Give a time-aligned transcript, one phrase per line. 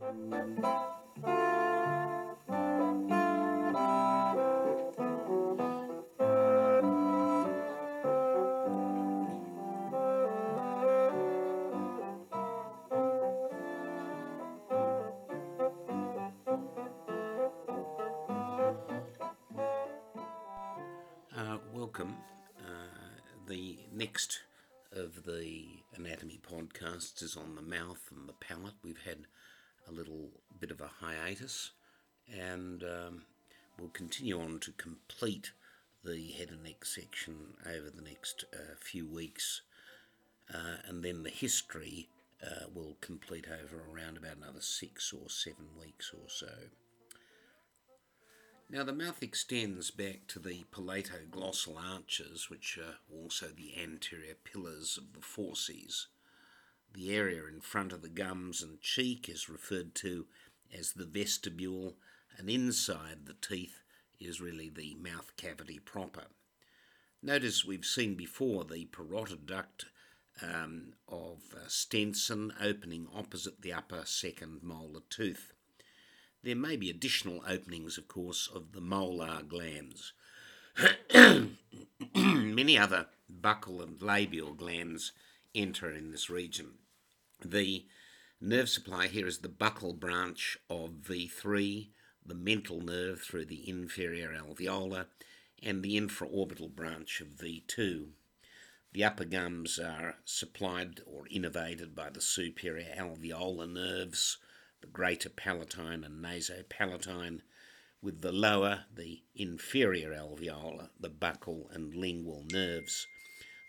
[0.00, 0.06] Uh,
[21.74, 22.16] welcome.
[22.60, 22.62] Uh,
[23.48, 24.42] the next
[24.92, 25.64] of the
[25.96, 28.74] anatomy podcasts is on the mouth and the palate.
[28.84, 29.26] We've had
[29.88, 31.72] a little bit of a hiatus,
[32.32, 33.22] and um,
[33.78, 35.52] we'll continue on to complete
[36.04, 39.62] the head and neck section over the next uh, few weeks,
[40.52, 42.08] uh, and then the history
[42.44, 46.52] uh, will complete over around about another six or seven weeks or so.
[48.70, 54.98] Now, the mouth extends back to the palatoglossal arches, which are also the anterior pillars
[54.98, 56.08] of the fauces.
[56.94, 60.26] The area in front of the gums and cheek is referred to
[60.76, 61.96] as the vestibule,
[62.36, 63.82] and inside the teeth
[64.20, 66.24] is really the mouth cavity proper.
[67.22, 69.86] Notice we've seen before the parotid duct
[70.42, 75.52] um, of uh, Stenson opening opposite the upper second molar tooth.
[76.42, 80.12] There may be additional openings, of course, of the molar glands.
[82.14, 85.12] Many other buccal and labial glands
[85.58, 86.78] enter in this region.
[87.44, 87.86] The
[88.40, 91.88] nerve supply here is the buccal branch of V3,
[92.24, 95.06] the mental nerve through the inferior alveolar,
[95.62, 98.08] and the infraorbital branch of V2.
[98.92, 104.38] The upper gums are supplied or innervated by the superior alveolar nerves
[104.80, 107.40] the greater palatine and nasopalatine,
[108.00, 113.06] with the lower, the inferior alveolar, the buccal and lingual nerves.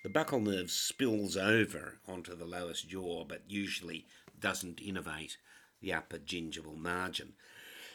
[0.02, 4.08] The buccal nerve spills over onto the lowest jaw, but usually
[4.40, 5.36] doesn't innervate
[5.82, 7.34] the upper gingival margin.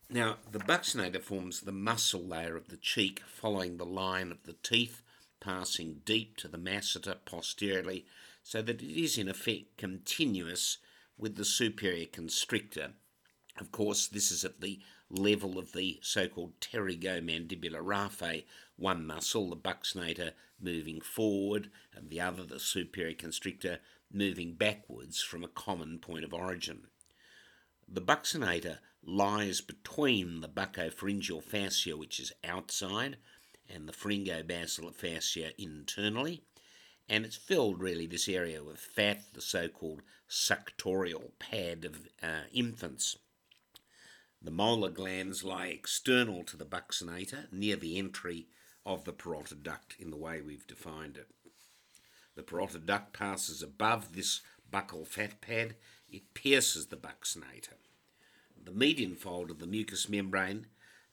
[0.09, 4.55] now, the buccinator forms the muscle layer of the cheek, following the line of the
[4.63, 5.03] teeth,
[5.39, 8.07] passing deep to the masseter posteriorly,
[8.43, 10.79] so that it is in effect continuous
[11.19, 12.93] with the superior constrictor.
[13.59, 18.45] Of course, this is at the level of the so-called pterygomandibular raphe,
[18.77, 23.79] one muscle, the buccinator, moving forward, and the other, the superior constrictor,
[24.13, 26.87] moving backwards from a common point of origin.
[27.89, 33.17] The buccinator lies between the buccopharyngeal fascia, which is outside,
[33.69, 36.43] and the pharyngobasilar fascia internally,
[37.09, 43.19] and it's filled really this area with fat, the so-called suctorial pad of uh, infants.
[44.43, 48.49] The molar glands lie external to the buccinator near the entry
[48.87, 51.29] of the parotid duct in the way we've defined it.
[52.37, 54.41] The parotid duct passes above this
[54.73, 55.75] buccal fat pad,
[56.09, 57.75] it pierces the buccinator.
[58.65, 60.67] The median fold of the mucous membrane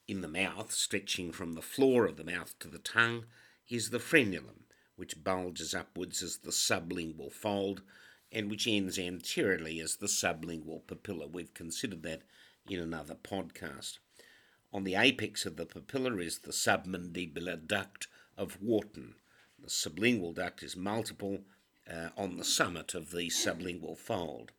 [0.06, 3.24] in the mouth, stretching from the floor of the mouth to the tongue,
[3.68, 4.64] is the frenulum
[4.96, 7.82] which bulges upwards as the sublingual fold
[8.30, 11.30] and which ends anteriorly as the sublingual papilla.
[11.30, 12.22] We've considered that
[12.68, 13.98] in another podcast.
[14.74, 19.14] On the apex of the papilla is the submandibular duct of Wharton.
[19.62, 21.42] The sublingual duct is multiple
[21.88, 24.50] uh, on the summit of the sublingual fold.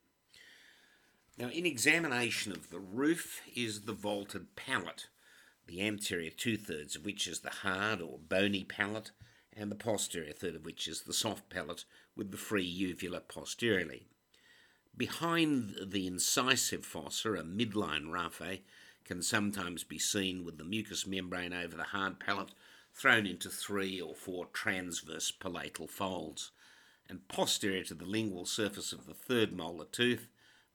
[1.38, 5.08] Now, in examination of the roof is the vaulted palate,
[5.68, 9.12] the anterior two thirds of which is the hard or bony palate,
[9.52, 11.84] and the posterior third of which is the soft palate
[12.16, 14.08] with the free uvula posteriorly.
[14.96, 18.62] Behind the incisive fossa, a midline raphe
[19.06, 22.52] can sometimes be seen with the mucous membrane over the hard palate
[22.94, 26.52] thrown into three or four transverse palatal folds.
[27.08, 30.28] And posterior to the lingual surface of the third molar tooth,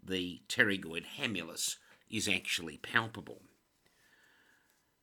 [0.03, 1.77] the pterygoid hamulus
[2.09, 3.43] is actually palpable.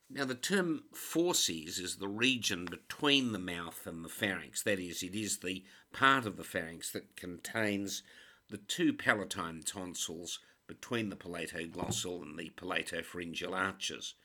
[0.09, 4.63] Now, the term fauces is the region between the mouth and the pharynx.
[4.63, 8.03] That is, it is the part of the pharynx that contains
[8.49, 14.15] the two palatine tonsils between the palatoglossal and the palatopharyngeal arches.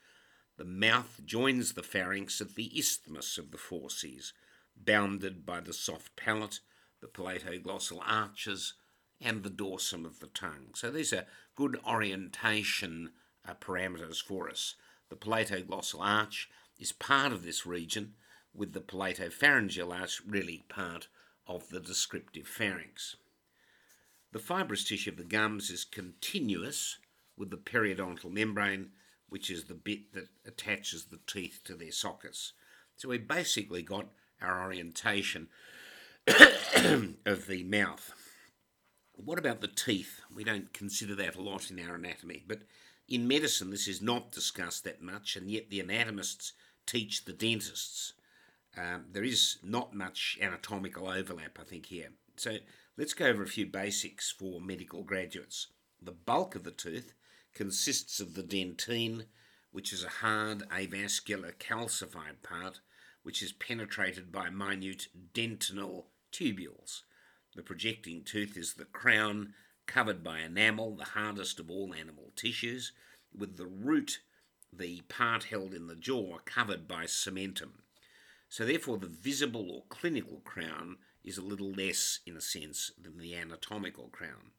[0.58, 4.32] The mouth joins the pharynx at the isthmus of the fauces,
[4.76, 6.60] bounded by the soft palate,
[7.00, 8.74] the palatoglossal arches,
[9.20, 10.74] and the dorsum of the tongue.
[10.74, 13.12] So these are good orientation
[13.48, 14.74] uh, parameters for us.
[15.08, 16.48] The palatoglossal arch
[16.78, 18.14] is part of this region,
[18.54, 21.08] with the palatopharyngeal arch really part
[21.46, 23.16] of the descriptive pharynx.
[24.32, 26.98] The fibrous tissue of the gums is continuous
[27.36, 28.90] with the periodontal membrane,
[29.28, 32.52] which is the bit that attaches the teeth to their sockets.
[32.96, 34.06] So we basically got
[34.40, 35.48] our orientation
[36.26, 38.12] of the mouth.
[39.14, 40.20] What about the teeth?
[40.34, 42.62] We don't consider that a lot in our anatomy, but
[43.08, 46.54] in medicine this is not discussed that much, and yet the anatomists
[46.86, 48.14] teach the dentists.
[48.76, 52.08] Um, there is not much anatomical overlap, I think, here.
[52.36, 52.56] So
[52.96, 55.68] let's go over a few basics for medical graduates.
[56.00, 57.14] The bulk of the tooth
[57.54, 59.26] consists of the dentine,
[59.70, 62.80] which is a hard avascular calcified part
[63.22, 67.02] which is penetrated by minute dentinal tubules.
[67.54, 69.54] The projecting tooth is the crown
[69.86, 72.92] covered by enamel, the hardest of all animal tissues,
[73.36, 74.20] with the root,
[74.72, 77.82] the part held in the jaw, covered by cementum.
[78.48, 83.18] So, therefore, the visible or clinical crown is a little less, in a sense, than
[83.18, 84.52] the anatomical crown.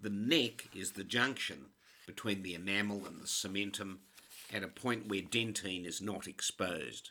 [0.00, 1.66] The neck is the junction
[2.06, 3.98] between the enamel and the cementum
[4.52, 7.10] at a point where dentine is not exposed.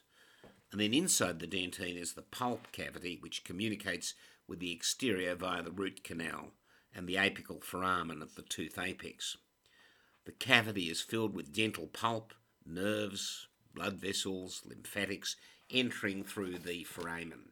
[0.71, 4.13] And then inside the dentine is the pulp cavity, which communicates
[4.47, 6.51] with the exterior via the root canal
[6.93, 9.37] and the apical foramen of the tooth apex.
[10.25, 12.33] The cavity is filled with dental pulp,
[12.65, 15.35] nerves, blood vessels, lymphatics
[15.71, 17.51] entering through the foramen.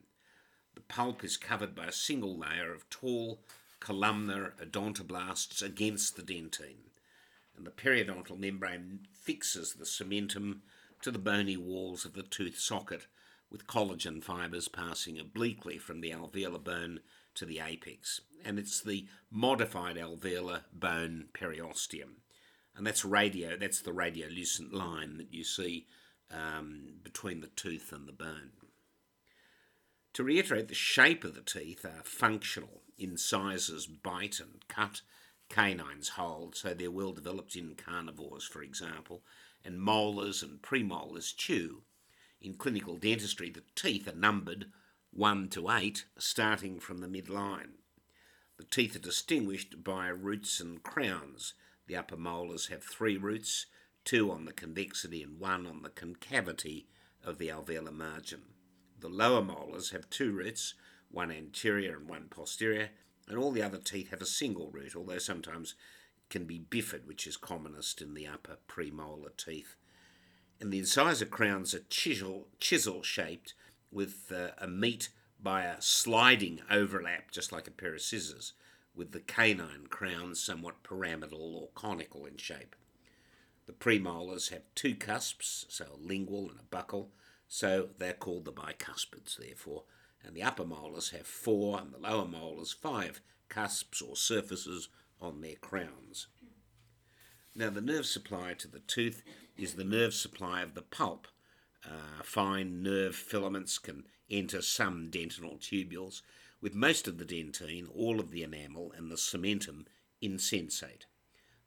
[0.88, 3.40] Pulp is covered by a single layer of tall
[3.78, 6.90] columnar odontoblasts against the dentine,
[7.56, 10.60] and the periodontal membrane fixes the cementum
[11.02, 13.06] to the bony walls of the tooth socket,
[13.50, 17.00] with collagen fibres passing obliquely from the alveolar bone
[17.34, 18.20] to the apex.
[18.44, 22.22] And it's the modified alveolar bone periosteum.
[22.74, 25.86] And that's radio, that's the radiolucent line that you see
[26.30, 28.52] um, between the tooth and the bone.
[30.14, 32.82] To reiterate, the shape of the teeth are functional.
[32.98, 35.02] Incisors bite and cut,
[35.48, 39.22] canines hold, so they're well developed in carnivores, for example,
[39.64, 41.82] and molars and premolars chew.
[42.40, 44.66] In clinical dentistry, the teeth are numbered
[45.12, 47.72] 1 to 8, starting from the midline.
[48.56, 51.54] The teeth are distinguished by roots and crowns.
[51.86, 53.66] The upper molars have three roots,
[54.04, 56.88] two on the convexity and one on the concavity
[57.24, 58.42] of the alveolar margin.
[59.00, 60.74] The lower molars have two roots,
[61.10, 62.90] one anterior and one posterior,
[63.28, 65.74] and all the other teeth have a single root, although sometimes
[66.30, 69.76] can be bifid, which is commonest in the upper premolar teeth.
[70.60, 73.54] And the incisor crowns are chisel, chisel shaped
[73.90, 75.10] with uh, a meet
[75.40, 78.54] by a sliding overlap, just like a pair of scissors,
[78.94, 82.74] with the canine crowns somewhat pyramidal or conical in shape.
[83.66, 87.08] The premolars have two cusps, so a lingual and a buccal,
[87.48, 89.84] so they're called the bicuspids, therefore,
[90.22, 94.88] and the upper molars have four and the lower molars five cusps or surfaces
[95.20, 96.28] on their crowns.
[97.54, 99.22] Now, the nerve supply to the tooth
[99.56, 101.26] is the nerve supply of the pulp.
[101.84, 106.22] Uh, fine nerve filaments can enter some dentinal tubules,
[106.60, 109.86] with most of the dentine, all of the enamel, and the cementum
[110.20, 111.06] insensate.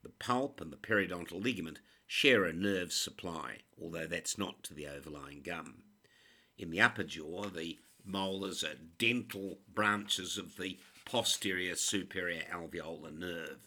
[0.04, 1.80] The pulp and the periodontal ligament
[2.14, 5.76] share a nerve supply, although that's not to the overlying gum.
[6.58, 13.66] In the upper jaw, the molars are dental branches of the posterior superior alveolar nerve.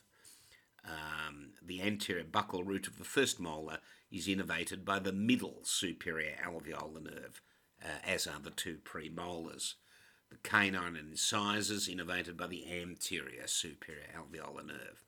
[0.84, 3.78] Um, the anterior buccal root of the first molar
[4.12, 7.40] is innervated by the middle superior alveolar nerve,
[7.82, 9.72] uh, as are the two premolars.
[10.28, 15.02] The canine and incisors innervated by the anterior superior alveolar nerve.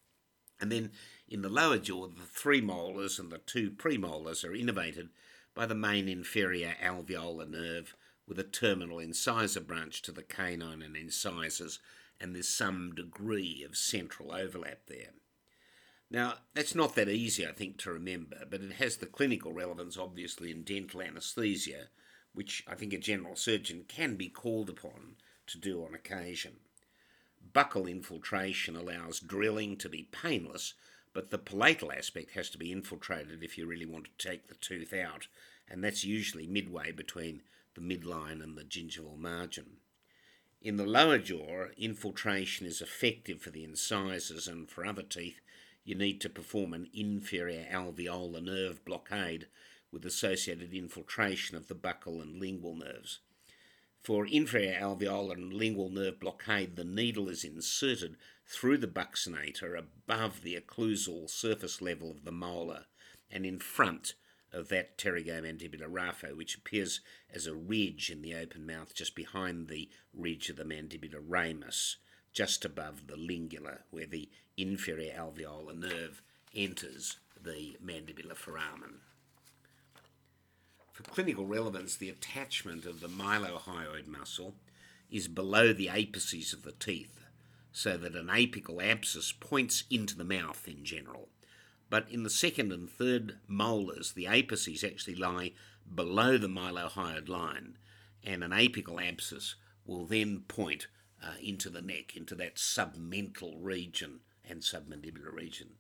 [0.61, 0.93] And then
[1.29, 5.09] in the lower jaw, the three molars and the two premolars are innervated
[5.55, 7.97] by the main inferior alveolar nerve
[8.27, 11.79] with a terminal incisor branch to the canine and incisors,
[12.21, 15.13] and there's some degree of central overlap there.
[16.11, 19.97] Now, that's not that easy, I think, to remember, but it has the clinical relevance,
[19.97, 21.89] obviously, in dental anaesthesia,
[22.33, 25.17] which I think a general surgeon can be called upon
[25.49, 26.57] to do on occasion.
[27.53, 30.75] Buccal infiltration allows drilling to be painless,
[31.13, 34.55] but the palatal aspect has to be infiltrated if you really want to take the
[34.55, 35.29] tooth out,
[35.69, 37.43] and that's usually midway between
[37.75, 39.79] the midline and the gingival margin.
[40.63, 45.41] In the lower jaw, infiltration is effective for the incisors and for other teeth
[45.85, 49.47] you need to perform an inferior alveolar nerve blockade
[49.93, 53.21] with associated infiltration of the buccal and lingual nerves.
[54.07, 60.43] For inferior alveolar and lingual nerve blockade, the needle is inserted through the buccinator above
[60.43, 62.85] the occlusal surface level of the molar
[63.33, 64.15] and in front
[64.53, 67.01] of that pterygomandibular raphe, which appears
[67.35, 71.97] as a ridge in the open mouth just behind the ridge of the mandibular ramus
[72.33, 76.23] just above the lingula, where the inferior alveolar nerve
[76.55, 79.01] enters the mandibular foramen.
[80.97, 84.55] For clinical relevance, the attachment of the mylohyoid muscle
[85.11, 87.21] is below the apices of the teeth,
[87.71, 91.29] so that an apical abscess points into the mouth in general.
[91.91, 95.53] But in the second and third molars, the apices actually lie
[95.95, 97.77] below the mylohyoid line,
[98.25, 100.87] and an apical abscess will then point
[101.23, 105.73] uh, into the neck, into that submental region and submandibular region.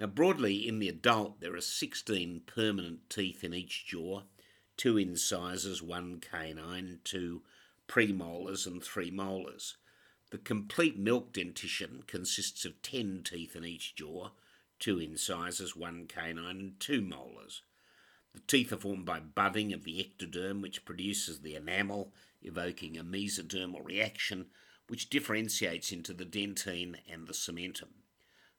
[0.00, 4.22] Now, broadly, in the adult, there are 16 permanent teeth in each jaw,
[4.78, 7.42] two incisors, one canine, two
[7.86, 9.76] premolars, and three molars.
[10.30, 14.30] The complete milk dentition consists of 10 teeth in each jaw,
[14.78, 17.60] two incisors, one canine, and two molars.
[18.32, 23.04] The teeth are formed by budding of the ectoderm, which produces the enamel, evoking a
[23.04, 24.46] mesodermal reaction,
[24.88, 27.99] which differentiates into the dentine and the cementum.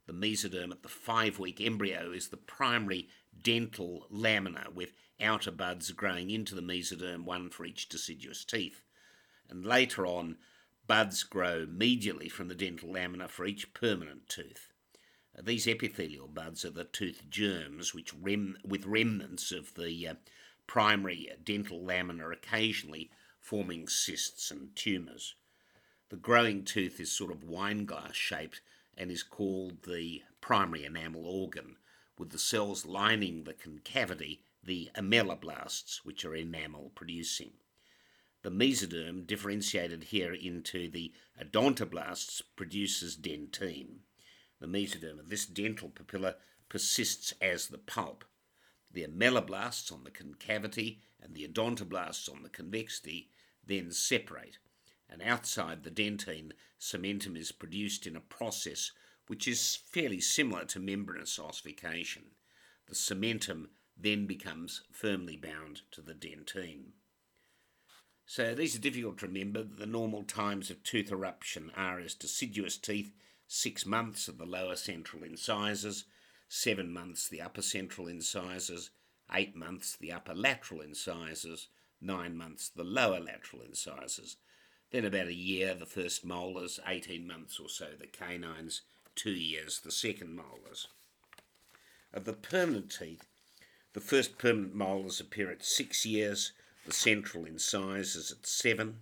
[0.08, 3.10] The mesoderm at the five week embryo is the primary
[3.42, 8.82] dental lamina, with outer buds growing into the mesoderm, one for each deciduous teeth.
[9.50, 10.38] And later on,
[10.88, 14.72] buds grow medially from the dental lamina for each permanent tooth.
[15.42, 20.16] These epithelial buds are the tooth germs, which rem- with remnants of the uh,
[20.68, 25.36] primary dental lamina occasionally forming cysts and tumours.
[26.10, 28.62] The growing tooth is sort of wine glass shaped
[28.98, 31.78] and is called the primary enamel organ,
[32.18, 37.54] with the cells lining the concavity, the ameloblasts, which are enamel producing.
[38.44, 44.00] The mesoderm, differentiated here into the odontoblasts, produces dentine.
[44.60, 46.36] The mesoderm of this dental papilla
[46.70, 48.26] persists as the pulp.
[48.92, 53.30] The ameloblasts on the concavity and the odontoblasts on the convexity
[53.66, 54.58] then separate,
[55.12, 58.92] and outside the dentine, cementum is produced in a process
[59.28, 62.24] which is fairly similar to membranous ossification.
[62.88, 66.94] The cementum then becomes firmly bound to the dentine.
[68.26, 69.64] So these are difficult to remember.
[69.64, 73.14] The normal times of tooth eruption are as deciduous teeth
[73.48, 76.06] six months of the lower central incisors,
[76.48, 78.92] seven months the upper central incisors,
[79.34, 81.68] eight months the upper lateral incisors,
[82.00, 84.38] nine months the lower lateral incisors.
[84.92, 88.82] Then about a year the first molars, 18 months or so the canines,
[89.16, 90.88] two years the second molars.
[92.14, 93.26] Of the permanent teeth,
[93.94, 96.52] the first permanent molars appear at six years,
[96.86, 99.02] the central incisors at seven,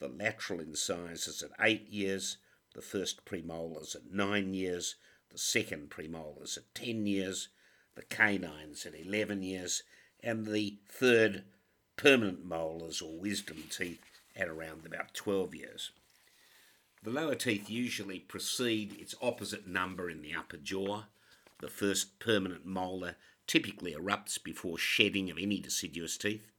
[0.00, 2.36] the lateral incisors at eight years,
[2.74, 4.96] the first premolars at nine years,
[5.30, 7.48] the second premolars at 10 years,
[7.94, 9.82] the canines at 11 years,
[10.22, 11.44] and the third
[11.96, 15.90] permanent molars or wisdom teeth at around about 12 years.
[17.02, 21.04] The lower teeth usually precede its opposite number in the upper jaw.
[21.60, 26.52] The first permanent molar typically erupts before shedding of any deciduous teeth.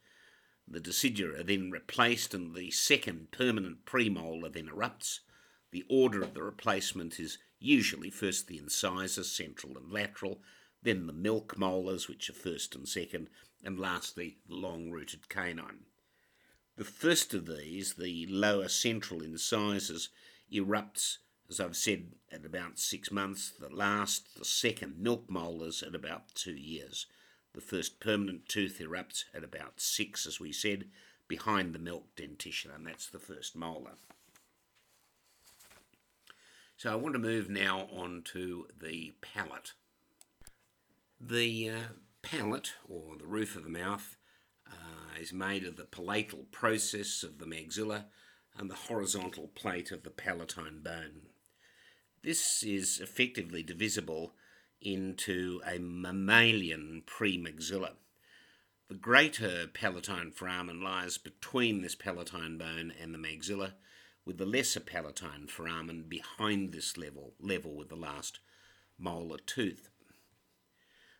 [0.68, 5.20] The decidua are then replaced and the second permanent premolar then erupts.
[5.72, 10.42] The order of the replacement is usually first the incisors, central and lateral,
[10.82, 13.30] then the milk molars, which are first and second,
[13.63, 15.86] and lastly the long rooted canine.
[16.75, 20.10] The first of these, the lower central incisors,
[20.51, 21.18] erupts,
[21.50, 23.53] as I've said, at about six months.
[23.60, 27.06] The last, the second, milk molars, at about two years.
[27.53, 30.86] The first permanent tooth erupts at about six, as we said,
[31.27, 33.94] behind the milk dentition, and that's the first molar.
[36.77, 39.74] So I want to move now on to the palate.
[41.22, 41.80] The uh,
[42.24, 44.18] palate, or the roof of the mouth,
[44.68, 48.05] uh, is made of the palatal process of the maxilla
[48.58, 51.27] and the horizontal plate of the palatine bone.
[52.24, 54.34] This is effectively divisible
[54.82, 57.93] into a mammalian premaxilla.
[58.89, 63.74] The greater palatine foramen lies between this palatine bone and the maxilla,
[64.25, 68.39] with the lesser palatine foramen behind this level, level with the last
[68.98, 69.89] molar tooth.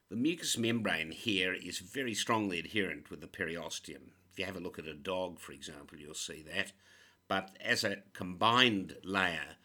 [0.10, 4.12] The mucous membrane here is very strongly adherent with the periosteum.
[4.32, 6.74] If you have a look at a dog, for example, you'll see that.
[7.28, 9.58] But as a combined layer,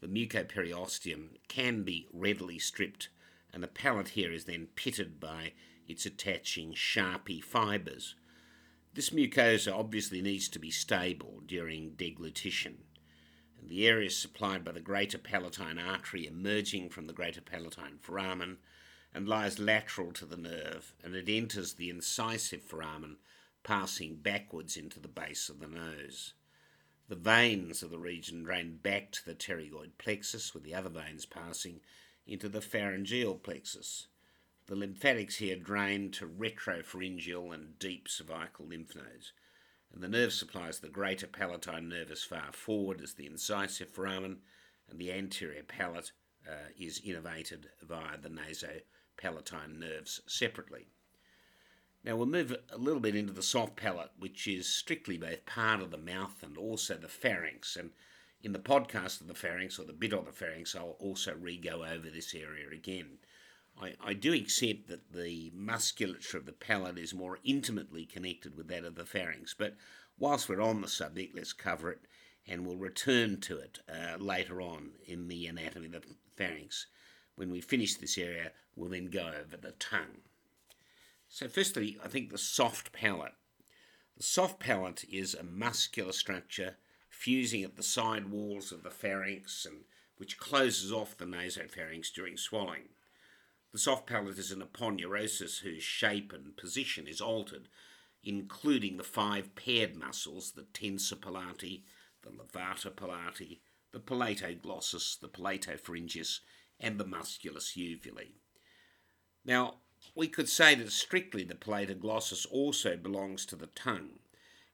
[0.00, 3.08] the mucoperiosteum can be readily stripped,
[3.52, 5.52] and the palate here is then pitted by
[5.88, 8.14] its attaching Sharpey fibres.
[8.94, 12.84] This mucosa obviously needs to be stable during deglutition.
[13.62, 18.58] The area is supplied by the greater palatine artery emerging from the greater palatine foramen
[19.16, 23.16] and lies lateral to the nerve, and it enters the incisive foramen,
[23.64, 26.34] passing backwards into the base of the nose.
[27.08, 31.24] The veins of the region drain back to the pterygoid plexus, with the other veins
[31.24, 31.80] passing
[32.26, 34.08] into the pharyngeal plexus.
[34.66, 39.32] The lymphatics here drain to retropharyngeal and deep cervical lymph nodes,
[39.94, 44.40] and the nerve supplies the greater palatine nerve as far forward as the incisive foramen
[44.90, 46.12] and the anterior palate
[46.46, 48.28] uh, is innervated via the
[49.16, 50.86] nasopalatine nerves separately.
[52.04, 55.80] Now we'll move a little bit into the soft palate, which is strictly both part
[55.80, 57.76] of the mouth and also the pharynx.
[57.76, 57.90] And
[58.42, 61.56] in the podcast of the pharynx, or the bit of the pharynx, I'll also re
[61.56, 63.18] go over this area again.
[63.80, 68.68] I, I do accept that the musculature of the palate is more intimately connected with
[68.68, 69.76] that of the pharynx, but
[70.18, 72.00] whilst we're on the subject, let's cover it
[72.46, 76.86] and we'll return to it uh, later on in the anatomy of the pharynx.
[77.34, 80.22] When we finish this area, we'll then go over the tongue.
[81.28, 83.34] So, firstly, I think the soft palate.
[84.16, 86.76] The soft palate is a muscular structure
[87.08, 89.84] fusing at the side walls of the pharynx and
[90.18, 92.88] which closes off the nasopharynx during swallowing.
[93.72, 97.68] The soft palate is an aponeurosis whose shape and position is altered,
[98.22, 101.82] including the five paired muscles, the tensor palati,
[102.22, 103.60] the levator palati,
[103.92, 106.40] the palatoglossus, the palatopharyngeus,
[106.80, 108.32] and the musculus uvulae.
[109.46, 109.76] Now,
[110.16, 114.18] we could say that strictly the palatoglossus also belongs to the tongue,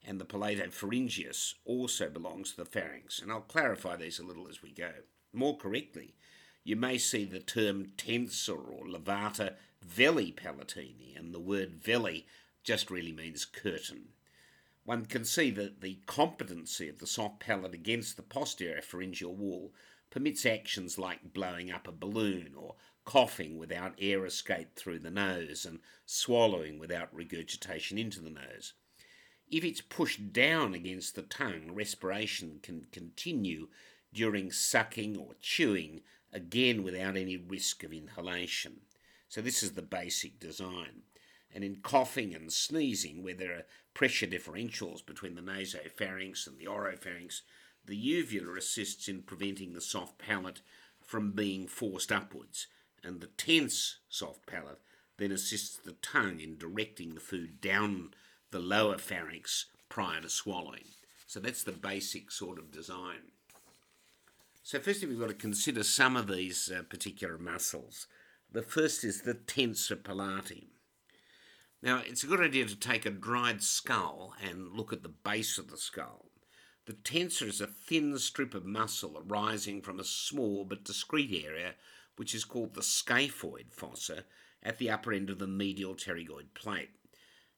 [0.02, 4.62] and the palatopharyngeus also belongs to the pharynx, and I'll clarify these a little as
[4.62, 4.92] we go.
[5.32, 6.14] More correctly,
[6.64, 12.26] you may see the term tensor or levator veli palatini, and the word veli
[12.64, 14.08] just really means curtain.
[14.84, 19.72] One can see that the competency of the soft palate against the posterior pharyngeal wall
[20.10, 25.64] permits actions like blowing up a balloon or coughing without air escape through the nose
[25.64, 28.74] and swallowing without regurgitation into the nose.
[29.50, 33.68] If it's pushed down against the tongue, respiration can continue
[34.12, 38.80] during sucking or chewing again without any risk of inhalation.
[39.28, 41.02] So, this is the basic design.
[41.54, 46.64] And in coughing and sneezing, where there are pressure differentials between the nasopharynx and the
[46.64, 47.42] oropharynx,
[47.84, 50.62] the uvula assists in preventing the soft palate
[51.04, 52.68] from being forced upwards,
[53.04, 54.80] and the tense soft palate
[55.18, 58.12] then assists the tongue in directing the food down
[58.50, 60.84] the lower pharynx prior to swallowing.
[61.26, 63.32] So that's the basic sort of design.
[64.64, 68.06] So, firstly, we've got to consider some of these uh, particular muscles.
[68.50, 70.68] The first is the tensor palati.
[71.82, 75.58] Now, it's a good idea to take a dried skull and look at the base
[75.58, 76.26] of the skull.
[76.86, 81.74] The tensor is a thin strip of muscle arising from a small but discrete area
[82.16, 84.24] which is called the scaphoid fossa
[84.62, 86.90] at the upper end of the medial pterygoid plate.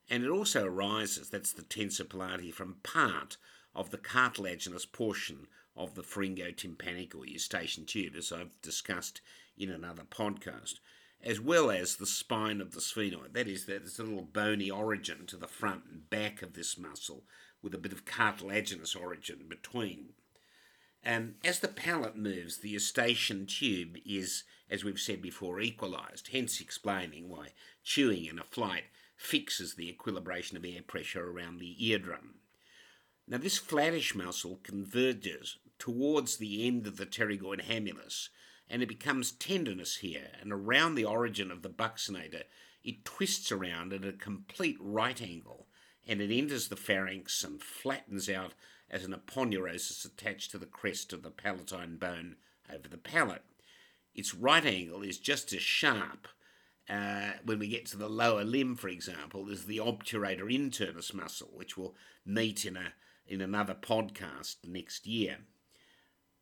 [0.09, 3.37] And it also arises, that's the tensor palati, from part
[3.75, 9.21] of the cartilaginous portion of the pharyngotympanic or eustachian tube, as I've discussed
[9.57, 10.75] in another podcast,
[11.23, 13.33] as well as the spine of the sphenoid.
[13.33, 17.25] That is, there's a little bony origin to the front and back of this muscle
[17.63, 20.11] with a bit of cartilaginous origin between.
[21.05, 26.63] And as the palate moves, the eustachian tube is, as we've said before, equalised, hence
[26.63, 27.49] explaining why
[27.83, 32.37] chewing in a flight fixes the equilibration of air pressure around the eardrum.
[33.29, 38.31] Now, this flattish muscle converges towards the end of the pterygoid hamulus,
[38.69, 42.45] and it becomes tendinous here, and around the origin of the buccinator,
[42.83, 45.67] it twists around at a complete right angle,
[46.07, 48.55] and it enters the pharynx and flattens out
[48.95, 52.37] as an aponeurosis attached to the crest of the palatine bone
[52.73, 53.43] over the palate.
[54.15, 56.29] Its right angle is just as sharp
[56.89, 61.51] uh, when we get to the lower limb, for example, as the obturator internus muscle,
[61.53, 62.95] which we'll meet in a
[63.27, 65.39] in another podcast next year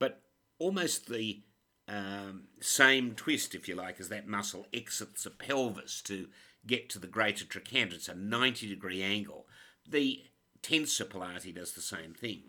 [0.03, 0.21] but
[0.59, 1.45] almost the
[1.87, 6.27] um, same twist, if you like, as that muscle exits the pelvis to
[6.67, 7.95] get to the greater trochanter.
[7.95, 9.47] It's a 90 degree angle.
[9.89, 10.25] The
[10.63, 12.43] tensor palati does the same thing.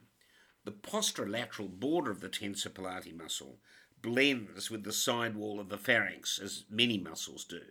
[0.65, 3.59] The posterolateral border of the tensor palati muscle
[4.01, 7.61] blends with the side wall of the pharynx, as many muscles do,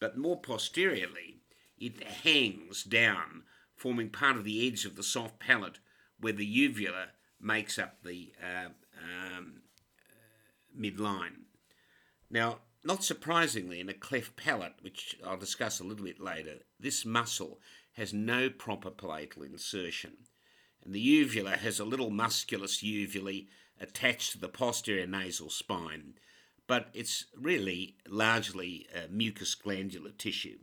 [0.00, 1.40] but more posteriorly,
[1.78, 3.42] it hangs down,
[3.74, 5.78] forming part of the edge of the soft palate
[6.18, 7.08] where the uvula
[7.40, 8.68] makes up the uh,
[8.98, 9.60] um,
[10.10, 11.44] uh, midline.
[12.30, 17.04] Now, not surprisingly, in a cleft palate, which I'll discuss a little bit later, this
[17.04, 17.60] muscle
[17.96, 20.12] has no proper palatal insertion.
[20.84, 23.48] And the uvula has a little musculus uvulae
[23.80, 26.14] attached to the posterior nasal spine,
[26.66, 30.58] but it's really largely mucous glandular tissue.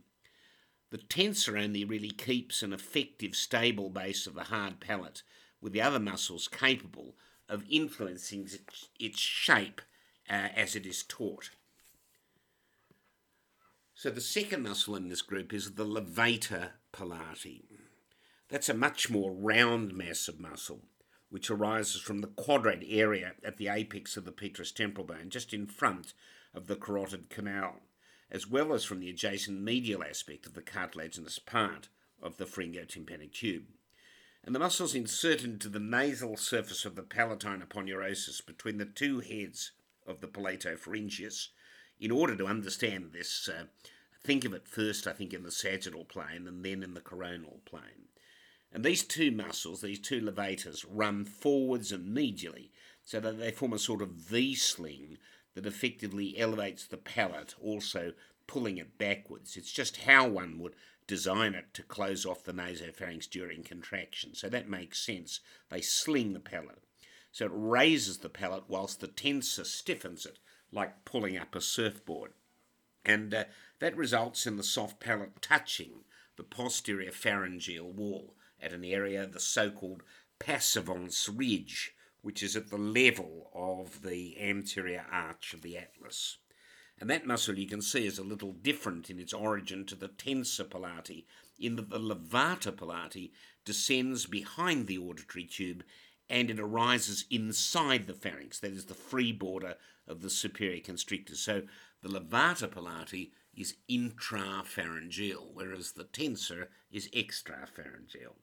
[0.90, 5.22] The tensor only really keeps an effective, stable base of the hard palate,
[5.60, 7.16] with the other muscles capable
[7.48, 8.48] of influencing
[9.00, 9.80] its shape
[10.30, 11.50] uh, as it is taut.
[13.94, 17.64] So the second muscle in this group is the levator palati.
[18.48, 20.82] That's a much more round mass of muscle
[21.34, 25.52] which arises from the quadrate area at the apex of the petrous temporal bone, just
[25.52, 26.14] in front
[26.54, 27.80] of the carotid canal,
[28.30, 31.88] as well as from the adjacent medial aspect of the cartilaginous part
[32.22, 33.64] of the pharyngotympanic tube.
[34.44, 39.18] And the muscles inserted into the nasal surface of the palatine aponeurosis between the two
[39.18, 39.72] heads
[40.06, 41.48] of the palatopharyngeus.
[41.98, 43.64] In order to understand this, uh,
[44.24, 47.60] think of it first, I think, in the sagittal plane and then in the coronal
[47.64, 48.08] plane.
[48.72, 52.70] And these two muscles, these two levators, run forwards and medially
[53.04, 55.18] so that they form a sort of V sling
[55.54, 58.12] that effectively elevates the palate, also
[58.46, 59.56] pulling it backwards.
[59.56, 60.74] It's just how one would
[61.06, 64.34] design it to close off the nasopharynx during contraction.
[64.34, 65.40] So that makes sense.
[65.70, 66.82] They sling the palate.
[67.30, 70.38] So it raises the palate whilst the tensor stiffens it,
[70.72, 72.32] like pulling up a surfboard.
[73.04, 73.44] And uh,
[73.84, 75.90] that results in the soft palate touching
[76.38, 80.02] the posterior pharyngeal wall at an area, the so called
[80.40, 81.92] Passavant's ridge,
[82.22, 86.38] which is at the level of the anterior arch of the atlas.
[86.98, 90.08] And that muscle you can see is a little different in its origin to the
[90.08, 91.26] tensor palati,
[91.58, 93.32] in that the levator palati
[93.66, 95.84] descends behind the auditory tube
[96.30, 99.74] and it arises inside the pharynx, that is the free border
[100.08, 101.36] of the superior constrictor.
[101.36, 101.64] So
[102.00, 108.34] the levator palati is intrapharyngeal, whereas the tensor is extrapharyngeal.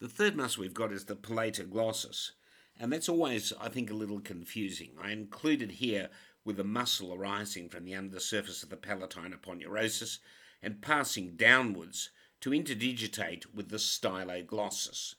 [0.00, 2.30] The third muscle we've got is the palatoglossus,
[2.78, 4.92] and that's always, I think, a little confusing.
[5.00, 6.08] I included here
[6.44, 10.18] with a muscle arising from the undersurface of the palatine aponeurosis
[10.62, 15.16] and passing downwards to interdigitate with the styloglossus.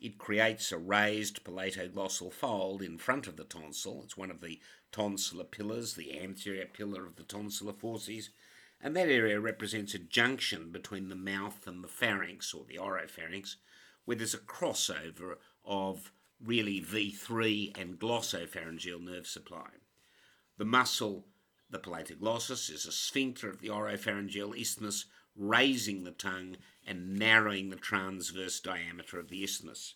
[0.00, 4.02] It creates a raised palatoglossal fold in front of the tonsil.
[4.04, 4.60] It's one of the
[4.92, 8.30] tonsillar pillars, the anterior pillar of the tonsillar fauces,
[8.80, 13.56] and that area represents a junction between the mouth and the pharynx or the oropharynx,
[14.04, 19.68] where there's a crossover of really V3 and glossopharyngeal nerve supply.
[20.56, 21.26] The muscle,
[21.68, 27.76] the palatoglossus, is a sphincter of the oropharyngeal isthmus raising the tongue and narrowing the
[27.76, 29.94] transverse diameter of the isthmus.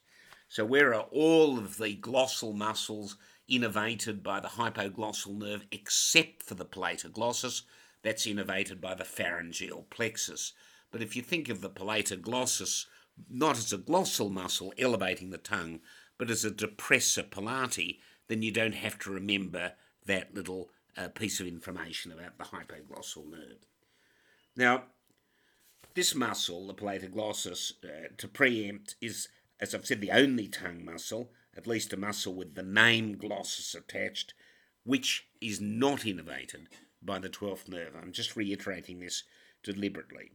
[0.49, 3.17] So, where are all of the glossal muscles
[3.51, 7.63] innervated by the hypoglossal nerve except for the palatoglossus?
[8.03, 10.53] That's innervated by the pharyngeal plexus.
[10.91, 12.87] But if you think of the palatoglossus
[13.29, 15.81] not as a glossal muscle elevating the tongue,
[16.19, 19.73] but as a depressor palati, then you don't have to remember
[20.07, 23.67] that little uh, piece of information about the hypoglossal nerve.
[24.57, 24.85] Now,
[25.95, 29.29] this muscle, the palatoglossus, uh, to preempt, is,
[29.61, 33.75] as I've said, the only tongue muscle, at least a muscle with the name glossus
[33.75, 34.35] attached,
[34.85, 36.67] which is not innervated
[37.03, 37.95] by the 12th nerve.
[38.01, 39.25] I'm just reiterating this
[39.63, 40.31] deliberately.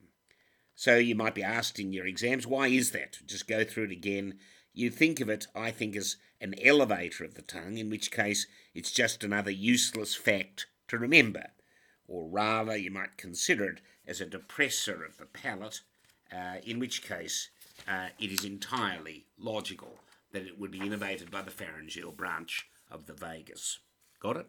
[0.75, 3.19] So you might be asked in your exams, why is that?
[3.25, 4.39] Just go through it again.
[4.73, 8.47] You think of it, I think, as an elevator of the tongue, in which case
[8.73, 11.47] it's just another useless fact to remember.
[12.07, 15.81] Or rather, you might consider it as a depressor of the palate,
[16.31, 17.49] uh, in which case
[17.87, 19.99] uh, it is entirely logical
[20.31, 23.79] that it would be innervated by the pharyngeal branch of the vagus.
[24.19, 24.47] Got it?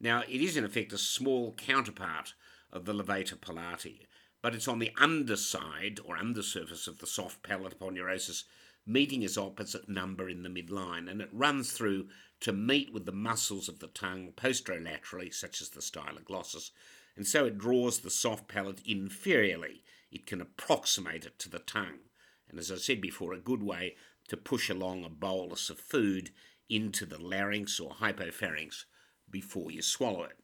[0.00, 2.34] Now, it is in effect a small counterpart
[2.72, 4.06] of the levator palati,
[4.42, 8.44] but it's on the underside or undersurface of the soft palate upon aponeurosis,
[8.86, 12.08] meeting its opposite number in the midline, and it runs through
[12.40, 16.70] to meet with the muscles of the tongue posterolaterally, such as the styloglossus,
[17.16, 19.80] and so it draws the soft palate inferiorly.
[20.10, 22.00] It can approximate it to the tongue,
[22.50, 23.96] and as I said before, a good way
[24.28, 26.30] to push along a bolus of food
[26.68, 28.84] into the larynx or hypopharynx
[29.30, 30.38] before you swallow it.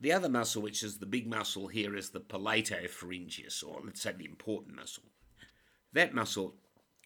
[0.00, 4.12] The other muscle, which is the big muscle here, is the palatopharyngeus, or let's say
[4.12, 5.04] the important muscle.
[5.92, 6.56] That muscle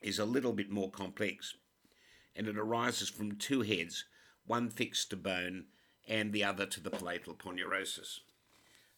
[0.01, 1.55] is a little bit more complex,
[2.35, 4.05] and it arises from two heads,
[4.47, 5.67] one fixed to bone
[6.09, 8.21] and the other to the palatal aponeurosis.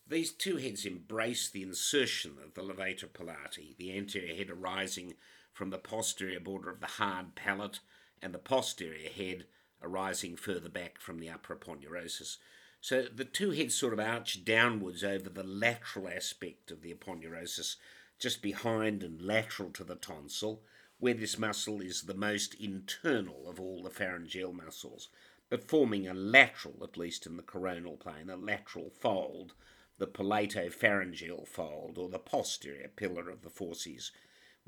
[0.07, 5.15] These two heads embrace the insertion of the levator palati, the anterior head arising
[5.59, 7.81] from the posterior border of the hard palate,
[8.23, 9.45] and the posterior head
[9.83, 12.37] arising further back from the upper aponeurosis.
[12.81, 17.75] So the two heads sort of arch downwards over the lateral aspect of the aponeurosis,
[18.21, 20.63] just behind and lateral to the tonsil,
[21.01, 25.09] where this muscle is the most internal of all the pharyngeal muscles
[25.51, 29.55] but forming a lateral, at least in the coronal plane, a lateral fold,
[29.97, 34.13] the palatopharyngeal fold, or the posterior pillar of the fauces,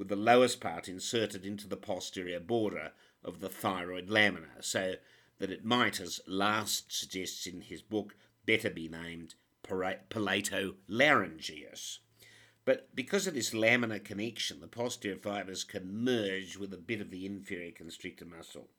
[0.00, 4.94] with the lowest part inserted into the posterior border of the thyroid lamina, so
[5.38, 11.98] that it might, as Last suggests in his book, better be named palatolaryngeus.
[12.64, 17.10] But because of this laminar connection, the posterior fibres can merge with a bit of
[17.10, 18.70] the inferior constrictor muscle.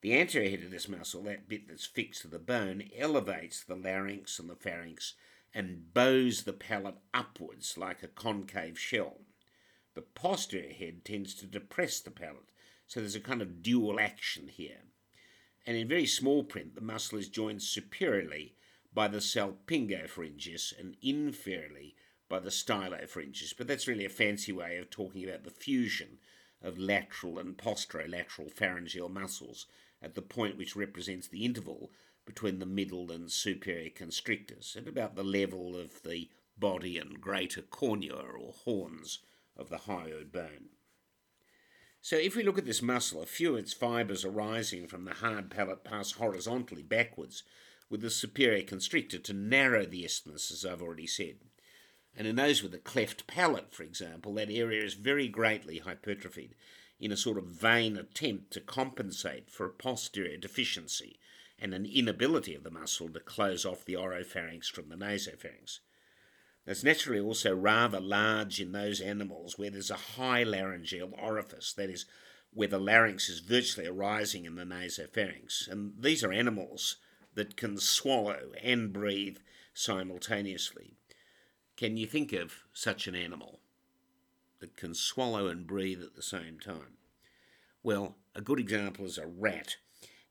[0.00, 3.76] The anterior head of this muscle, that bit that's fixed to the bone, elevates the
[3.76, 5.14] larynx and the pharynx
[5.54, 9.20] and bows the palate upwards like a concave shell.
[9.94, 12.50] The posterior head tends to depress the palate,
[12.86, 14.82] so there's a kind of dual action here.
[15.64, 18.56] And in very small print, the muscle is joined superiorly
[18.92, 21.94] by the salpingopharyngeus and inferiorly
[22.28, 23.56] by the stylopharyngeus.
[23.56, 26.18] But that's really a fancy way of talking about the fusion
[26.60, 29.66] of lateral and posterolateral pharyngeal muscles
[30.02, 31.92] at the point which represents the interval
[32.26, 37.62] between the middle and superior constrictors at about the level of the body and greater
[37.62, 39.20] cornua or horns
[39.56, 40.70] of the hyoid bone.
[42.00, 45.14] So if we look at this muscle, a few of its fibres arising from the
[45.14, 47.44] hard palate pass horizontally backwards
[47.88, 51.36] with the superior constrictor to narrow the isthmus, as I've already said.
[52.16, 56.54] And in those with a cleft palate, for example, that area is very greatly hypertrophied
[57.00, 61.18] in a sort of vain attempt to compensate for a posterior deficiency
[61.58, 65.80] and an inability of the muscle to close off the oropharynx from the nasopharynx.
[66.66, 71.90] It's naturally also rather large in those animals where there's a high laryngeal orifice, that
[71.90, 72.06] is,
[72.52, 75.68] where the larynx is virtually arising in the nasopharynx.
[75.68, 76.96] And these are animals
[77.34, 79.38] that can swallow and breathe
[79.74, 80.94] simultaneously.
[81.76, 83.60] Can you think of such an animal
[84.60, 86.96] that can swallow and breathe at the same time?
[87.82, 89.76] Well, a good example is a rat,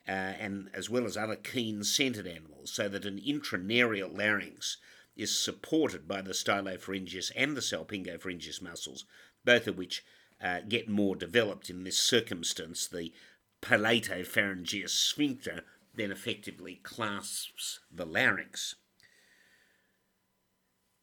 [0.07, 4.77] uh, and as well as other keen scented animals, so that an intranarial larynx
[5.15, 9.05] is supported by the stylopharyngeus and the salpingopharyngeus muscles,
[9.45, 10.03] both of which
[10.41, 12.87] uh, get more developed in this circumstance.
[12.87, 13.13] The
[13.61, 18.75] palatopharyngeus sphincter then effectively clasps the larynx.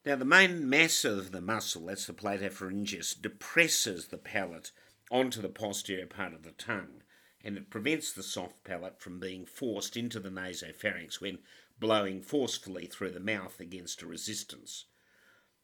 [0.05, 4.73] Now, the main mass of the muscle, that's the palatopharyngeus, depresses the palate
[5.11, 7.03] onto the posterior part of the tongue,
[7.45, 11.39] and it prevents the soft palate from being forced into the nasopharynx when
[11.81, 14.85] blowing forcefully through the mouth against a resistance.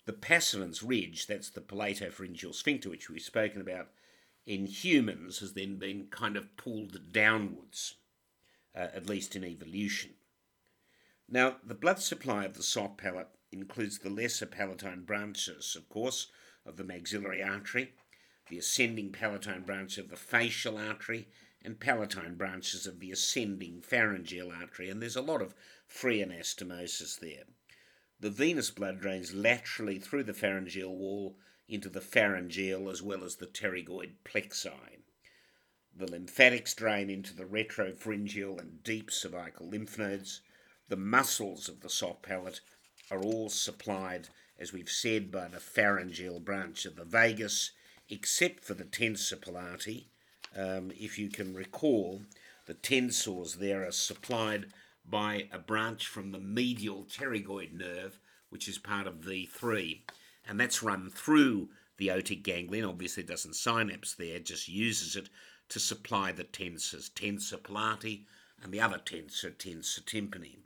[0.06, 3.88] The Passavant's ridge, that's the palatopharyngeal sphincter which we've spoken about
[4.46, 7.96] in humans, has then been kind of pulled downwards,
[8.74, 10.14] uh, at least in evolution.
[11.28, 16.28] Now, the blood supply of the soft palate includes the lesser palatine branches, of course,
[16.64, 17.94] of the maxillary artery,
[18.48, 21.28] the ascending palatine branch of the facial artery,
[21.66, 25.52] and palatine branches of the ascending pharyngeal artery, and there's a lot of
[25.84, 27.42] free anastomosis there.
[28.20, 31.36] The venous blood drains laterally through the pharyngeal wall
[31.68, 35.00] into the pharyngeal as well as the pterygoid plexi.
[35.92, 40.42] The lymphatics drain into the retropharyngeal and deep cervical lymph nodes.
[40.88, 42.60] The muscles of the soft palate
[43.10, 47.72] are all supplied, as we've said, by the pharyngeal branch of the vagus,
[48.08, 50.06] except for the tensor palati,
[50.56, 52.22] um, if you can recall,
[52.66, 54.66] the tensors there are supplied
[55.08, 58.18] by a branch from the medial pterygoid nerve,
[58.50, 60.00] which is part of V3,
[60.48, 62.84] and that's run through the otic ganglion.
[62.84, 65.28] Obviously, it doesn't synapse there, just uses it
[65.68, 68.24] to supply the tensors, tensor palati,
[68.62, 70.56] and the other tensor, tensor tympani.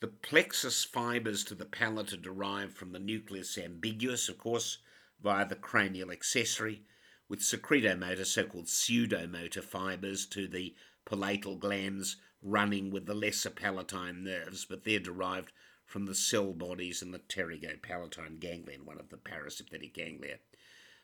[0.00, 4.78] The plexus fibres to the palate are derived from the nucleus ambiguus, of course,
[5.22, 6.82] via the cranial accessory,
[7.28, 14.22] with secretomotor, so called pseudomotor fibres to the palatal glands running with the lesser palatine
[14.22, 15.52] nerves, but they're derived
[15.86, 20.38] from the cell bodies in the pterygopalatine ganglion, one of the parasympathetic ganglia.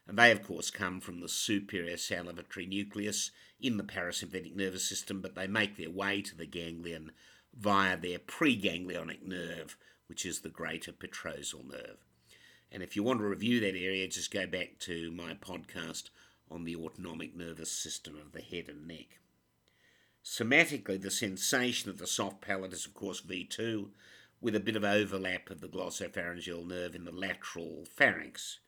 [0.07, 3.31] And they, of course, come from the superior salivatory nucleus
[3.61, 7.13] in the parasympathetic nervous system, but they make their way to the ganglion
[7.55, 11.99] via their preganglionic nerve, which is the greater petrosal nerve.
[12.73, 16.11] And if you want to review that area, just go back to my podcast
[16.51, 19.19] on the autonomic nervous system of the head and neck.
[20.25, 23.89] Somatically, the sensation of the soft palate is, of course, V2,
[24.41, 28.61] with a bit of overlap of the glossopharyngeal nerve in the lateral pharynx.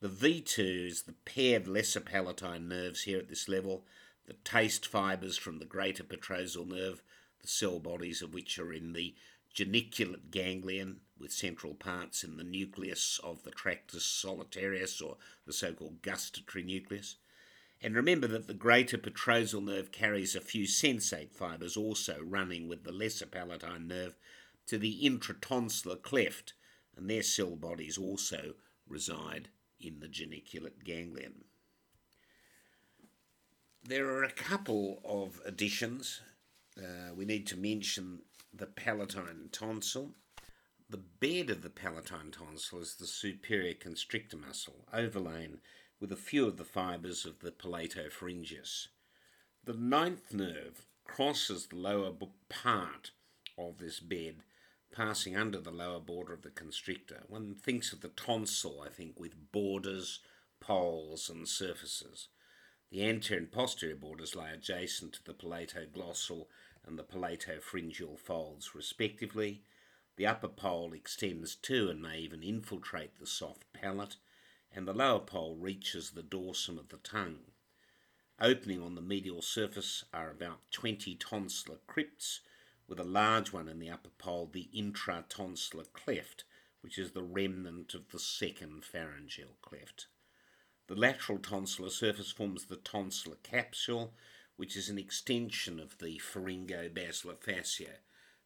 [0.00, 3.84] The V2 is the paired lesser palatine nerves here at this level,
[4.26, 7.02] the taste fibres from the greater petrosal nerve,
[7.40, 9.14] the cell bodies of which are in the
[9.52, 16.02] geniculate ganglion with central parts in the nucleus of the tractus solitarius or the so-called
[16.02, 17.16] gustatory nucleus.
[17.80, 22.84] And remember that the greater petrosal nerve carries a few sensate fibres also running with
[22.84, 24.16] the lesser palatine nerve
[24.66, 26.54] to the intratonsillar cleft,
[26.96, 28.54] and their cell bodies also
[28.86, 29.48] reside
[29.80, 31.44] in the geniculate ganglion.
[33.84, 36.20] There are a couple of additions.
[36.78, 38.20] Uh, we need to mention
[38.54, 40.14] the palatine tonsil
[40.92, 45.62] The bed of the palatine tonsil is the superior constrictor muscle, overlain
[45.98, 48.88] with a few of the fibres of the palatopharyngeus.
[49.64, 52.12] The ninth nerve crosses the lower
[52.50, 53.12] part
[53.56, 54.42] of this bed,
[54.94, 57.22] passing under the lower border of the constrictor.
[57.26, 60.20] One thinks of the tonsil, I think, with borders,
[60.60, 62.28] poles, and surfaces.
[62.90, 66.48] The anterior and posterior borders lie adjacent to the palatoglossal
[66.84, 69.62] and the palatopharyngeal folds, respectively.
[70.16, 74.16] The upper pole extends to and may even infiltrate the soft palate,
[74.70, 77.52] and the lower pole reaches the dorsum of the tongue.
[78.38, 82.40] Opening on the medial surface are about 20 tonsillar crypts,
[82.86, 86.44] with a large one in the upper pole, the intratonsillar cleft,
[86.82, 90.08] which is the remnant of the second pharyngeal cleft.
[90.88, 94.12] The lateral tonsillar surface forms the tonsillar capsule,
[94.56, 98.00] which is an extension of the pharyngobasilar fascia,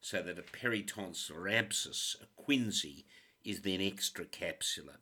[0.07, 3.03] so that a abscess, a quinsy,
[3.45, 4.99] is then extracapsular.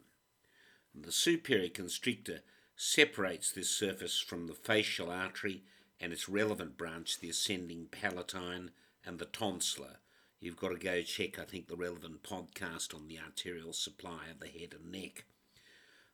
[0.95, 2.41] The superior constrictor
[2.75, 5.63] separates this surface from the facial artery
[6.01, 8.71] and its relevant branch, the ascending palatine
[9.05, 9.97] and the tonsillar.
[10.41, 14.41] You've got to go check, I think, the relevant podcast on the arterial supply of
[14.41, 15.27] the head and neck.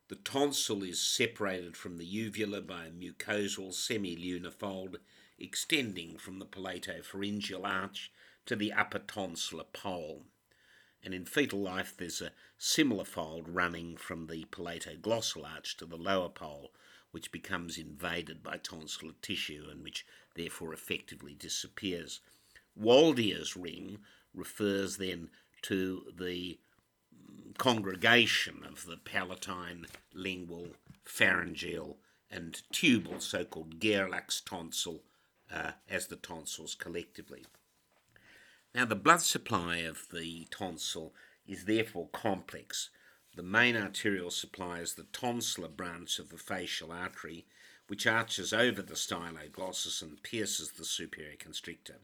[0.09, 4.99] The tonsil is separated from the uvula by a mucosal semilunar fold
[5.39, 8.11] extending from the palatopharyngeal arch
[8.47, 10.25] to the upper tonsillar pole.
[11.03, 15.97] And in fetal life, there's a similar fold running from the palatoglossal arch to the
[15.97, 16.73] lower pole,
[17.11, 22.21] which becomes invaded by tonsillar tissue and which therefore effectively disappears.
[22.79, 23.99] Waldeyer's ring
[24.35, 25.31] refers then
[25.63, 26.59] to the
[27.59, 30.69] congregation of the palatine, lingual,
[31.05, 31.99] pharyngeal,
[32.31, 35.03] and tubal, so called Gerlach's tonsil,
[35.53, 37.45] uh, as the tonsils collectively.
[38.75, 41.13] Now, the blood supply of the tonsil
[41.47, 42.91] is therefore complex.
[43.35, 47.47] The main arterial supply is the tonsillar branch of the facial artery,
[47.89, 51.99] which arches over the styloglossus and pierces the superior constrictor.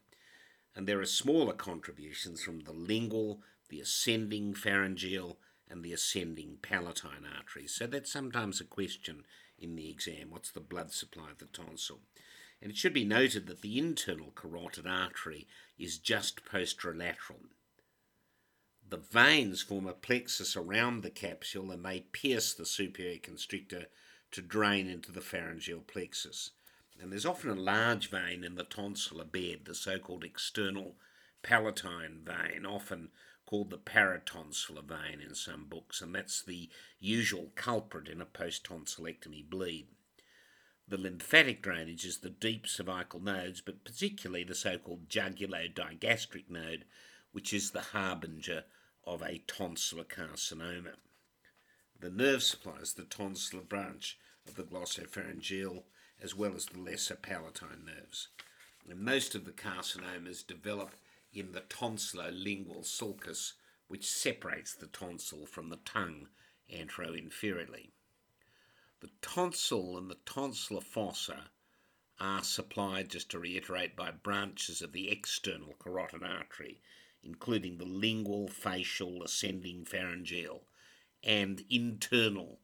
[0.75, 7.27] And there are smaller contributions from the lingual, the ascending pharyngeal, and the ascending palatine
[7.37, 7.73] arteries.
[7.73, 9.25] So that's sometimes a question
[9.59, 12.01] in the exam what's the blood supply of the tonsil?
[12.61, 15.47] And it should be noted that the internal carotid artery
[15.79, 17.49] is just posterolateral.
[18.89, 23.87] The veins form a plexus around the capsule and they pierce the superior constrictor
[24.31, 26.53] to drain into the pharyngeal plexus.
[26.99, 30.97] And there's often a large vein in the tonsillar bed, the so called external
[31.43, 33.11] palatine vein, often
[33.45, 38.65] called the paratonsillar vein in some books, and that's the usual culprit in a post
[38.65, 39.89] tonsillectomy bleed.
[40.89, 46.85] The lymphatic drainage is the deep cervical nodes, but particularly the so called jugulodigastric node,
[47.33, 48.65] which is the harbinger
[49.05, 50.95] of a tonsillar carcinoma.
[51.99, 55.83] The nerve supplies the tonsillar branch of the glossopharyngeal
[56.23, 58.29] as well as the lesser palatine nerves.
[58.89, 60.95] And most of the carcinomas develop
[61.33, 63.55] in the tonsillolingual sulcus,
[63.89, 66.29] which separates the tonsil from the tongue
[66.73, 67.91] anteroinferiorly.
[69.01, 71.51] The tonsil and the tonsillar fossa
[72.19, 76.81] are supplied, just to reiterate, by branches of the external carotid artery,
[77.23, 80.63] including the lingual, facial, ascending pharyngeal,
[81.23, 82.61] and internal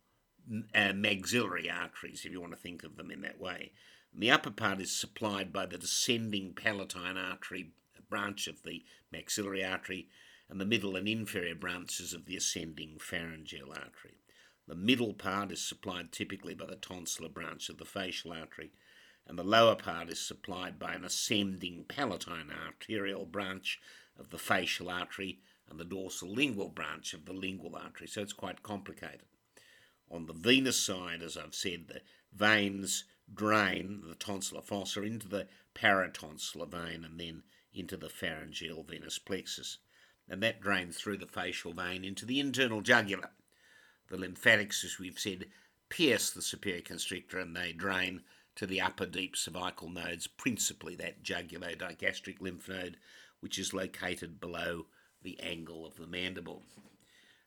[0.74, 3.72] uh, maxillary arteries, if you want to think of them in that way.
[4.12, 7.72] And the upper part is supplied by the descending palatine artery
[8.12, 10.08] branch of the maxillary artery,
[10.50, 14.21] and the middle and inferior branches of the ascending pharyngeal artery.
[14.68, 18.72] The middle part is supplied typically by the tonsillar branch of the facial artery,
[19.26, 23.80] and the lower part is supplied by an ascending palatine arterial branch
[24.18, 28.06] of the facial artery and the dorsal lingual branch of the lingual artery.
[28.06, 29.22] So it's quite complicated.
[30.10, 35.48] On the venous side, as I've said, the veins drain the tonsillar fossa into the
[35.74, 39.78] paratonsillar vein and then into the pharyngeal venous plexus,
[40.28, 43.30] and that drains through the facial vein into the internal jugular.
[44.12, 45.46] The lymphatics, as we've said,
[45.88, 48.24] pierce the superior constrictor and they drain
[48.56, 52.98] to the upper deep cervical nodes, principally that jugulodigastric lymph node,
[53.40, 54.84] which is located below
[55.22, 56.62] the angle of the mandible.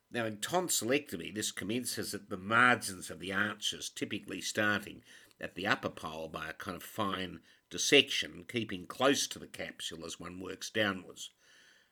[0.09, 5.03] Now, in tonsillectomy, this commences at the margins of the arches, typically starting
[5.39, 10.03] at the upper pole by a kind of fine dissection, keeping close to the capsule
[10.03, 11.30] as one works downwards.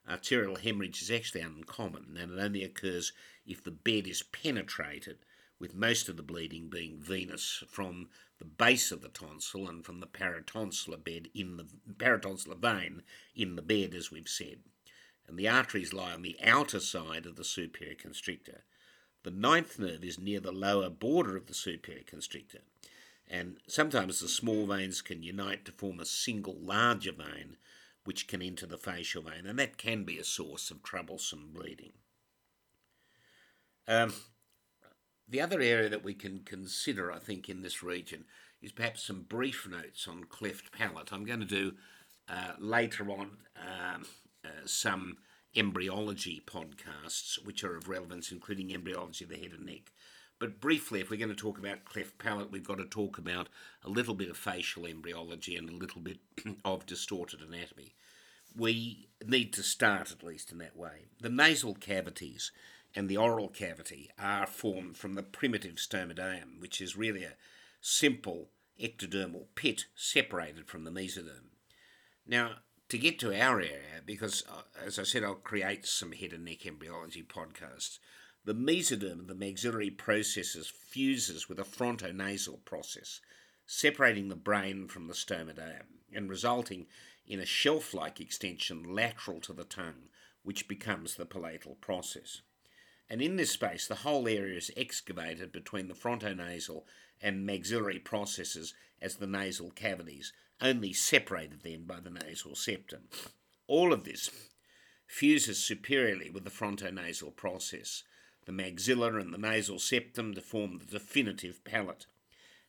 [0.08, 3.14] Arterial hemorrhage is actually uncommon and it only occurs
[3.46, 5.20] if the bed is penetrated,
[5.60, 10.02] with most of the bleeding being venous from the base of the tonsil and from
[10.02, 13.02] the paratonsillar bed in the paratonsillar vein
[13.34, 14.60] in the bed, as we've said.
[15.26, 18.64] and the arteries lie on the outer side of the superior constrictor.
[19.24, 22.60] The ninth nerve is near the lower border of the superior constrictor,
[23.28, 27.56] and sometimes the small veins can unite to form a single larger vein
[28.04, 31.94] which can enter the facial vein, and that can be a source of troublesome bleeding.
[33.88, 34.14] Um,
[35.28, 38.26] the other area that we can consider, I think, in this region
[38.62, 41.12] is perhaps some brief notes on cleft palate.
[41.12, 41.74] I'm going to do
[42.30, 44.06] uh, later on um,
[44.46, 45.18] uh, some
[45.56, 49.92] embryology podcasts which are of relevance, including embryology of the head and neck.
[50.40, 53.50] But briefly, if we're going to talk about cleft palate, we've got to talk about
[53.84, 56.18] a little bit of facial embryology and a little bit
[56.66, 57.96] of distorted anatomy.
[58.56, 61.06] We need to start at least in that way.
[61.22, 62.52] The nasal cavities
[62.96, 67.36] and the oral cavity are formed from the primitive stomodeum, which is really a
[67.82, 71.50] simple ectodermal pit separated from the mesoderm.
[72.26, 72.58] Now,
[72.90, 76.46] to get to our area, because uh, as I said, I'll create some head and
[76.46, 78.00] neck embryology podcasts,
[78.46, 83.22] the mesoderm of the maxillary processes fuses with a frontonasal process,
[83.66, 86.86] separating the brain from the stomodeum and resulting
[87.26, 90.10] in a shelf like extension lateral to the tongue,
[90.44, 92.42] which becomes the palatal process.
[93.10, 96.84] And in this space, the whole area is excavated between the frontonasal
[97.22, 103.08] and maxillary processes as the nasal cavities, only separated then by the nasal septum.
[103.68, 104.30] All of this
[105.08, 108.04] fuses superiorly with the frontonasal process,
[108.46, 112.06] the maxilla and the nasal septum to form the definitive palate.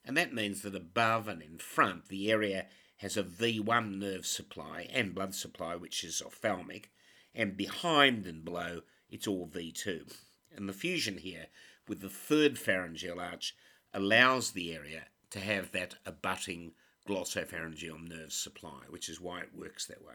[0.04, 2.66] And that means that above and in front, the area
[2.98, 6.90] has a V1 nerve supply and blood supply, which is ophthalmic,
[7.34, 10.12] and behind and below, it's all V2.
[10.54, 11.46] And the fusion here
[11.88, 13.54] with the third pharyngeal arch
[13.92, 16.72] allows the area to have that abutting
[17.08, 20.14] glossopharyngeal nerve supply, which is why it works that way.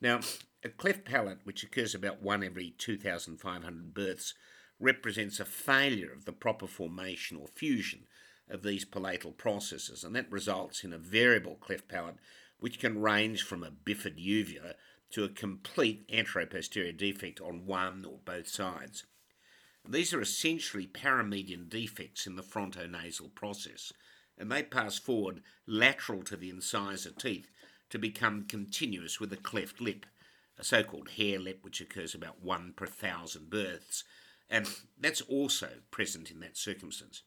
[0.00, 0.20] Now,
[0.64, 4.34] a cleft palate, which occurs about one every 2,500 births,
[4.78, 8.06] represents a failure of the proper formation or fusion
[8.48, 12.16] of these palatal processes, and that results in a variable cleft palate
[12.58, 14.74] which can range from a bifid uvula
[15.10, 19.04] to a complete anteroposterior defect on one or both sides.
[19.88, 23.92] These are essentially paramedian defects in the frontonasal process,
[24.38, 27.50] and they pass forward lateral to the incisor teeth
[27.90, 30.06] to become continuous with a cleft lip,
[30.58, 34.04] a so called hare lip, which occurs about one per thousand births,
[34.48, 34.68] and
[34.98, 37.22] that's also present in that circumstance.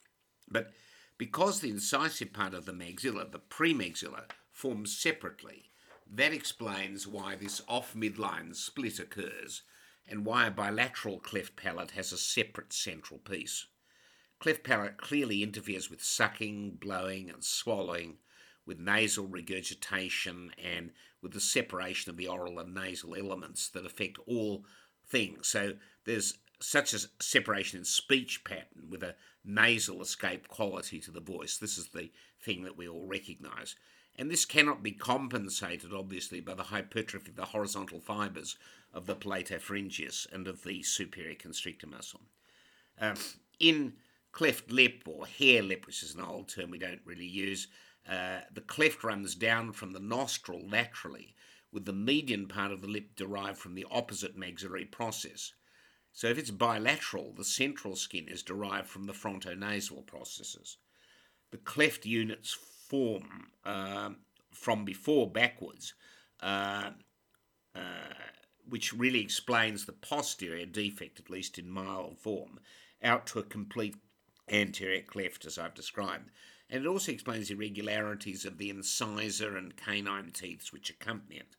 [0.50, 0.72] But
[1.18, 5.70] because the incisive part of the maxilla, the premaxilla, forms separately,
[6.10, 9.64] that explains why this off midline split occurs
[10.08, 13.68] and why a bilateral cleft palate has a separate central piece.
[14.40, 18.18] Cleft palate clearly interferes with sucking, blowing, and swallowing,
[18.66, 20.92] with nasal regurgitation, and
[21.22, 24.66] with the separation of the oral and nasal elements that affect all
[25.08, 25.48] things.
[25.48, 25.74] So
[26.06, 31.58] there's such a separation in speech pattern with a nasal escape quality to the voice.
[31.58, 32.12] This is the
[32.42, 33.76] thing that we all recognise.
[34.16, 38.58] And this cannot be compensated, obviously, by the hypertrophy of the horizontal fibres
[38.94, 42.22] of the palatopharyngeus and of the superior constrictor muscle.
[43.00, 43.16] Um,
[43.60, 43.94] in
[44.32, 47.68] cleft lip or hare lip, which is an old term we don't really use,
[48.08, 51.36] uh, the cleft runs down from the nostril laterally,
[51.72, 55.54] with the median part of the lip derived from the opposite maxillary process.
[56.12, 60.78] So if it's bilateral, the central skin is derived from the frontonasal processes.
[61.52, 62.54] The cleft units
[62.88, 64.12] form uh,
[64.52, 65.96] from before backwards,
[66.42, 66.92] uh,
[67.76, 67.80] uh,
[68.70, 72.60] which really explains the posterior defect, at least in mild form,
[73.02, 73.96] out to a complete
[74.50, 76.30] anterior cleft, as I've described.
[76.70, 81.56] And it also explains irregularities of the incisor and canine teeth which accompany it.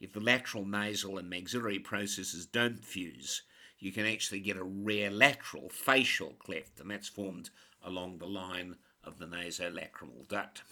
[0.00, 3.42] If the lateral nasal and maxillary processes don't fuse,
[3.78, 7.50] you can actually get a rare lateral facial cleft, and that's formed
[7.82, 10.62] along the line of the nasolacrimal duct.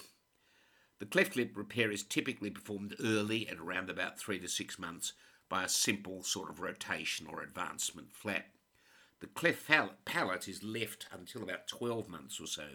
[0.98, 5.12] The cleft lip repair is typically performed early at around about three to six months
[5.48, 8.46] by a simple sort of rotation or advancement flap.
[9.20, 9.68] The cleft
[10.04, 12.68] palate is left until about 12 months or so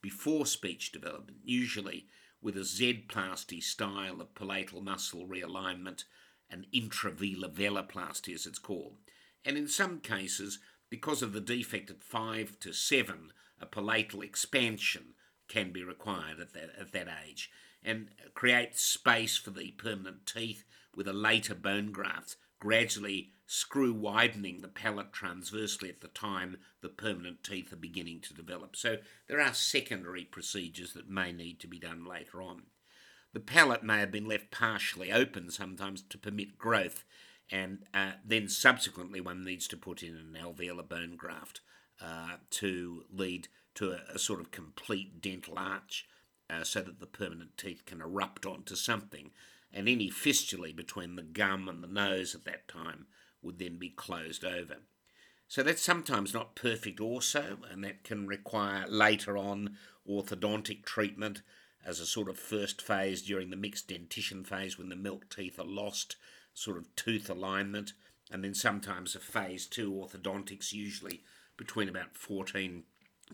[0.00, 2.06] before speech development, usually
[2.40, 6.04] with a Z-plasty style of palatal muscle realignment,
[6.50, 8.96] an intravelar veloplasty as it's called.
[9.44, 10.58] And in some cases,
[10.90, 15.14] because of the defect at 5 to 7, a palatal expansion
[15.48, 17.50] can be required at that, at that age
[17.82, 24.60] and create space for the permanent teeth with a later bone graft, gradually screw widening
[24.60, 28.76] the palate transversely at the time the permanent teeth are beginning to develop.
[28.76, 32.64] So there are secondary procedures that may need to be done later on.
[33.32, 37.04] The palate may have been left partially open sometimes to permit growth,
[37.50, 41.60] and uh, then subsequently one needs to put in an alveolar bone graft
[42.02, 46.06] uh, to lead to a, a, sort of complete dental arch
[46.50, 49.30] uh, so that the permanent teeth can erupt onto something,
[49.72, 53.06] and any fistulae between the gum and the nose at that time
[53.42, 54.76] would then be closed over.
[55.46, 59.76] So that's sometimes not perfect also, and that can require later on
[60.08, 61.42] orthodontic treatment
[61.84, 65.58] as a sort of first phase during the mixed dentition phase when the milk teeth
[65.58, 66.16] are lost,
[66.52, 67.94] sort of tooth alignment,
[68.30, 71.22] and then sometimes a phase two orthodontics, usually
[71.56, 72.84] between about 14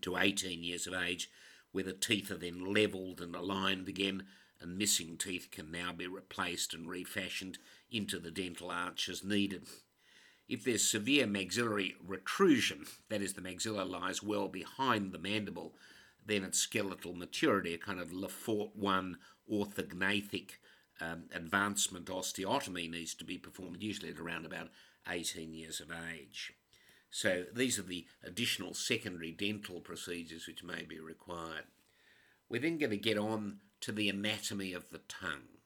[0.00, 1.30] to 18 years of age,
[1.72, 4.24] where the teeth are then levelled and aligned again,
[4.60, 7.58] and missing teeth can now be replaced and refashioned
[7.90, 9.66] into the dental arch as needed.
[10.48, 15.74] If there's severe maxillary retrusion, that is, the maxilla lies well behind the mandible,
[16.24, 19.18] then at skeletal maturity, a kind of Le Fort 1
[19.50, 20.52] orthognathic
[21.00, 24.68] um, advancement osteotomy needs to be performed, usually at around about
[25.08, 26.52] 18 years of age.
[27.10, 31.64] So these are the additional secondary dental procedures which may be required.
[32.48, 35.60] We're then going to get on to the anatomy of the tongue.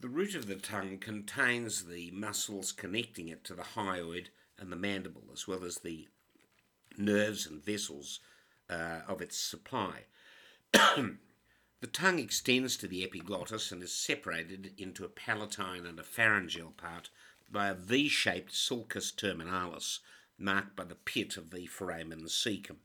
[0.00, 4.28] The root of the tongue contains the muscles connecting it to the hyoid
[4.58, 6.08] and the mandible, as well as the
[6.96, 8.20] nerves and vessels
[8.70, 10.04] uh, of its supply.
[10.72, 16.70] the tongue extends to the epiglottis and is separated into a palatine and a pharyngeal
[16.78, 17.10] part
[17.52, 19.98] by a V shaped sulcus terminalis
[20.38, 22.76] marked by the pit of the foramen cecum.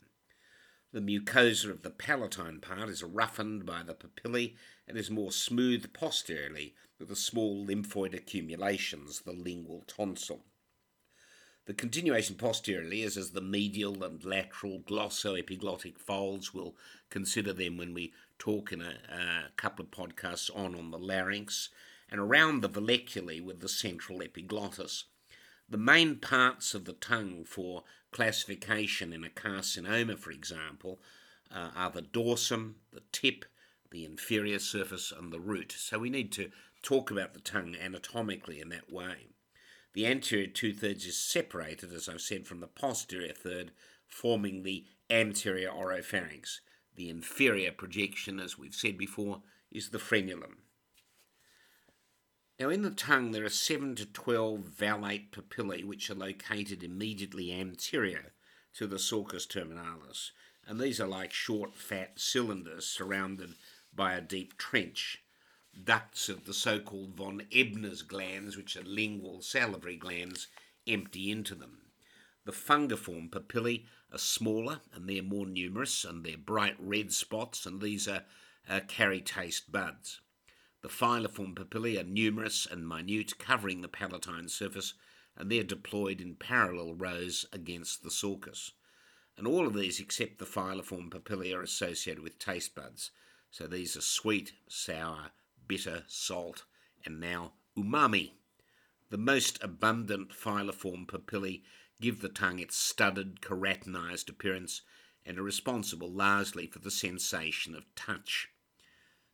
[0.94, 4.54] The mucosa of the palatine part is roughened by the papillae
[4.88, 10.46] and is more smooth posteriorly with the small lymphoid accumulations, the lingual tonsil.
[11.66, 16.54] The continuation posteriorly is as the medial and lateral glossoepiglottic folds.
[16.54, 16.76] We'll
[17.10, 21.70] consider them when we talk in a, a couple of podcasts on on the larynx,
[22.08, 25.06] and around the valleculae with the central epiglottis.
[25.70, 31.00] The main parts of the tongue for classification in a carcinoma, for example,
[31.52, 33.46] uh, are the dorsum, the tip,
[33.92, 35.74] the inferior surface, and the root.
[35.78, 36.52] So we need to
[36.82, 39.28] talk about the tongue anatomically in that way.
[39.94, 43.72] The anterior two thirds is separated, as I've said, from the posterior third,
[44.08, 46.60] forming the anterior oropharynx.
[46.96, 49.42] The inferior projection, as we've said before,
[49.72, 50.58] is the frenulum.
[52.64, 57.52] Now, in the tongue, there are 7 to 12 vallate papillae which are located immediately
[57.52, 58.32] anterior
[58.76, 60.32] to the sulcus terminalis,
[60.66, 63.56] and these are like short, fat cylinders surrounded
[63.94, 65.22] by a deep trench
[65.84, 70.48] ducts of the so called von Ebner's glands, which are lingual salivary glands,
[70.88, 71.80] empty into them.
[72.46, 77.82] The fungiform papillae are smaller and they're more numerous and they're bright red spots, and
[77.82, 78.24] these are
[78.70, 80.22] uh, carry taste buds.
[80.84, 84.96] The filiform papillae are numerous and minute, covering the palatine surface,
[85.38, 88.74] and they're deployed in parallel rows against the sulcus.
[89.38, 93.12] And all of these, except the filiform papillae, are associated with taste buds.
[93.50, 95.32] So these are sweet, sour,
[95.66, 96.66] bitter, salt,
[97.06, 98.34] and now umami.
[99.10, 101.64] The most abundant filiform papillae
[102.02, 104.82] give the tongue its studded, keratinized appearance
[105.26, 108.50] and are responsible largely for the sensation of touch.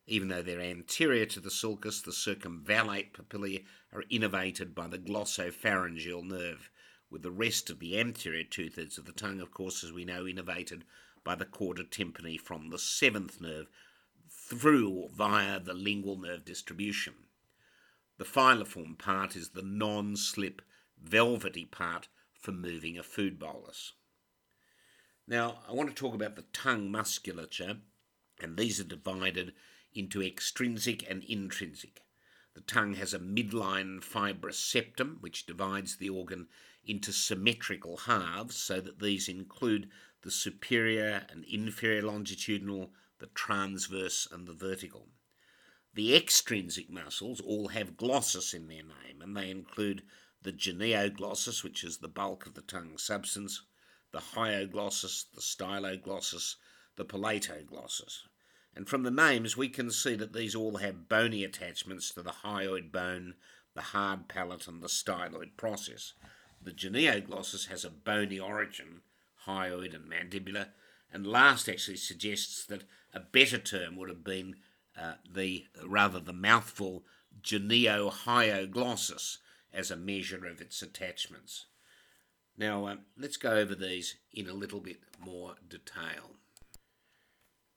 [0.09, 6.23] Even though they're anterior to the sulcus, the circumvallate papillae are innervated by the glossopharyngeal
[6.23, 6.71] nerve,
[7.11, 10.03] with the rest of the anterior two thirds of the tongue, of course, as we
[10.03, 10.81] know, innervated
[11.23, 13.67] by the chorda tympani from the seventh nerve,
[14.27, 17.13] through via the lingual nerve distribution.
[18.17, 20.63] The filiform part is the non slip,
[20.99, 23.93] velvety part for moving a food bolus.
[25.27, 27.77] Now, I want to talk about the tongue musculature,
[28.41, 29.53] and these are divided
[29.93, 32.03] into extrinsic and intrinsic.
[32.53, 36.47] The tongue has a midline fibrous septum, which divides the organ
[36.83, 39.89] into symmetrical halves, so that these include
[40.21, 45.09] the superior and inferior longitudinal, the transverse, and the vertical.
[45.93, 50.03] The extrinsic muscles all have glossus in their name, and they include
[50.41, 53.61] the genioglossus, which is the bulk of the tongue substance,
[54.11, 56.55] the hyoglossus, the styloglossus,
[56.95, 58.27] the palatoglossus.
[58.75, 62.31] And from the names, we can see that these all have bony attachments to the
[62.43, 63.35] hyoid bone,
[63.73, 66.13] the hard palate, and the styloid process.
[66.61, 69.01] The genioglossus has a bony origin,
[69.45, 70.67] hyoid and mandibular,
[71.11, 74.57] and Last actually suggests that a better term would have been
[74.99, 77.03] uh, the rather the mouthful
[77.41, 79.37] geniohyoglossus
[79.73, 81.65] as a measure of its attachments.
[82.57, 86.35] Now, uh, let's go over these in a little bit more detail.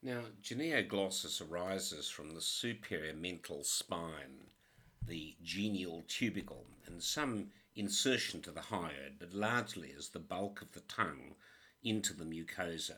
[0.05, 4.49] Now, genioglossus arises from the superior mental spine,
[5.01, 10.73] the genial tubercle, and some insertion to the hyoid, but largely as the bulk of
[10.73, 11.37] the tongue
[11.85, 12.97] into the mucosa.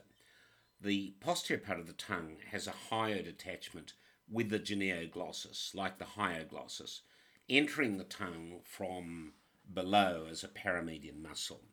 [0.81, 3.93] The posterior part of the tongue has a hyoid attachment
[4.27, 7.03] with the genioglossus, like the hyoglossus,
[7.51, 9.35] entering the tongue from
[9.75, 11.65] below as a paramedian muscle.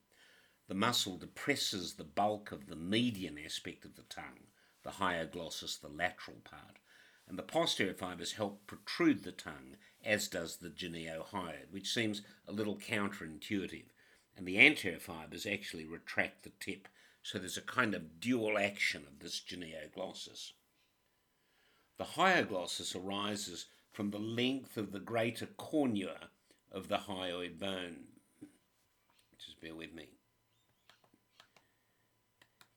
[0.67, 4.50] The muscle depresses the bulk of the median aspect of the tongue
[4.83, 6.79] the hyoglossus, the lateral part,
[7.27, 12.51] and the posterior fibers help protrude the tongue, as does the geniohyoid, which seems a
[12.51, 13.85] little counterintuitive.
[14.35, 16.87] And the anterior fibers actually retract the tip,
[17.23, 20.53] so there's a kind of dual action of this genioglossus.
[21.97, 26.29] The hyoglossus arises from the length of the greater cornua
[26.71, 28.05] of the hyoid bone.
[29.37, 30.09] Just bear with me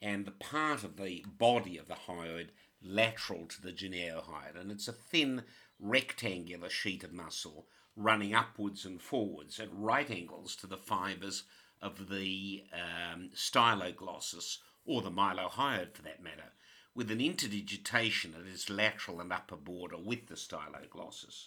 [0.05, 2.49] and the part of the body of the hyoid
[2.83, 4.55] lateral to the geniohyoid.
[4.55, 5.45] And it's a thin
[5.81, 11.45] rectangular sheet of muscle running upwards and forwards at right angles to the fibres
[11.81, 16.53] of the um, styloglossus, or the mylohyoid for that matter,
[16.95, 21.47] with an interdigitation at its lateral and upper border with the styloglossus.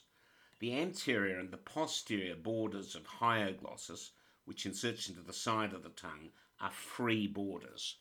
[0.60, 4.10] The anterior and the posterior borders of hyoglossus,
[4.46, 7.98] which inserts into the side of the tongue, are free borders.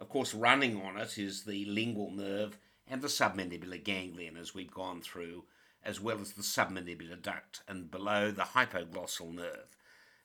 [0.00, 4.72] Of course, running on it is the lingual nerve and the submandibular ganglion, as we've
[4.72, 5.44] gone through,
[5.84, 9.76] as well as the submandibular duct, and below the hypoglossal nerve.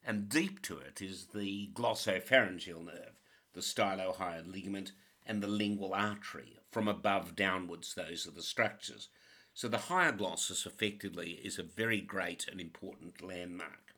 [0.04, 3.20] And deep to it is the glossopharyngeal nerve,
[3.54, 4.94] the stylohyoid ligament,
[5.26, 6.58] and the lingual artery.
[6.72, 9.10] From above downwards, those are the structures.
[9.54, 13.94] So the hyoglossus effectively is a very great and important landmark.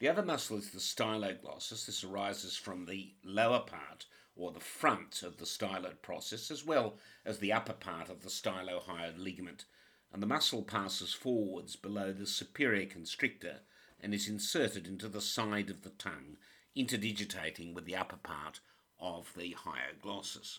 [0.00, 1.86] The other muscle is the styloglossus.
[1.86, 4.06] This arises from the lower part
[4.36, 8.28] or the front of the styloid process, as well as the upper part of the
[8.28, 9.64] stylohyoid ligament,
[10.12, 13.60] and the muscle passes forwards below the superior constrictor
[14.00, 16.36] and is inserted into the side of the tongue,
[16.74, 18.60] interdigitating with the upper part
[18.98, 20.58] of the hyoglossus.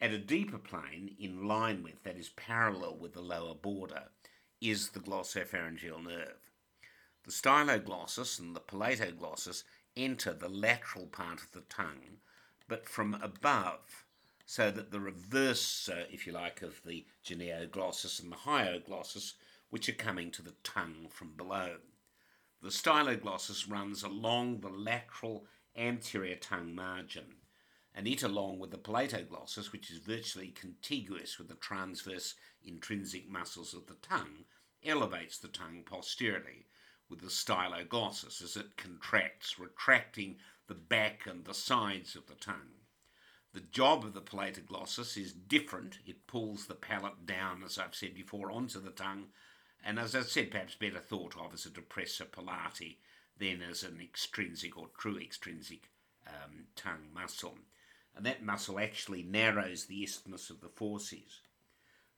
[0.00, 4.08] At a deeper plane, in line with, that is parallel with the lower border,
[4.60, 6.50] is the glossopharyngeal nerve.
[7.24, 9.62] The styloglossus and the palatoglossus
[9.96, 12.18] enter the lateral part of the tongue
[12.72, 14.06] but from above,
[14.46, 19.34] so that the reverse, uh, if you like, of the genioglossus and the hyoglossus,
[19.68, 21.76] which are coming to the tongue from below.
[22.62, 25.44] The styloglossus runs along the lateral
[25.76, 27.34] anterior tongue margin,
[27.94, 33.74] and it along with the palatoglossus, which is virtually contiguous with the transverse intrinsic muscles
[33.74, 34.46] of the tongue,
[34.82, 36.64] elevates the tongue posteriorly,
[37.10, 40.38] with the styloglossus as it contracts, retracting
[40.68, 42.82] the back and the sides of the tongue.
[43.52, 45.98] The job of the palatoglossus is different.
[46.06, 49.26] It pulls the palate down, as I've said before, onto the tongue,
[49.84, 52.98] and as I've said, perhaps better thought of as a depressor palati
[53.36, 55.90] than as an extrinsic or true extrinsic
[56.26, 57.58] um, tongue muscle.
[58.14, 61.40] And that muscle actually narrows the isthmus of the fauces.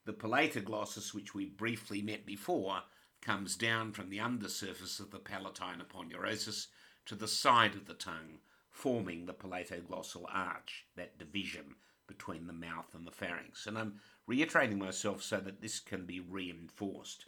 [0.05, 2.83] The palatoglossus, which we briefly met before,
[3.23, 6.67] comes down from the undersurface of the palatine aponeurosis
[7.07, 8.39] to the side of the tongue,
[8.71, 11.77] forming the palatoglossal arch, that division
[12.07, 13.67] between the mouth and the pharynx.
[13.67, 17.27] And I'm reiterating myself so that this can be reinforced.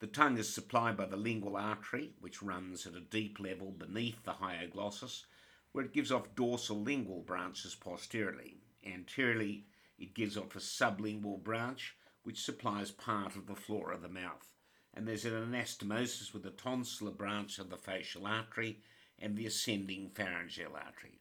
[0.00, 4.24] The tongue is supplied by the lingual artery, which runs at a deep level beneath
[4.24, 5.24] the hyoglossus,
[5.72, 8.58] where it gives off dorsal lingual branches posteriorly.
[8.84, 9.66] Anteriorly,
[9.98, 14.53] it gives off a sublingual branch, which supplies part of the floor of the mouth
[14.94, 18.78] and there's an anastomosis with the tonsillar branch of the facial artery
[19.18, 21.20] and the ascending pharyngeal artery.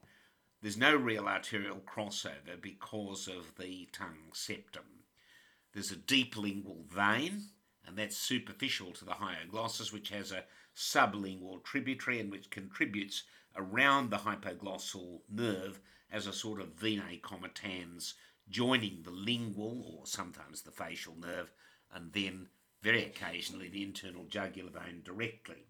[0.61, 5.03] There's no real arterial crossover because of the tongue septum.
[5.73, 7.49] There's a deep lingual vein,
[7.85, 10.45] and that's superficial to the hyoglossus, which has a
[10.75, 13.23] sublingual tributary and which contributes
[13.55, 15.79] around the hypoglossal nerve
[16.11, 18.13] as a sort of venae comitans,
[18.49, 21.51] joining the lingual or sometimes the facial nerve,
[21.93, 22.47] and then
[22.83, 25.65] very occasionally the internal jugular vein directly.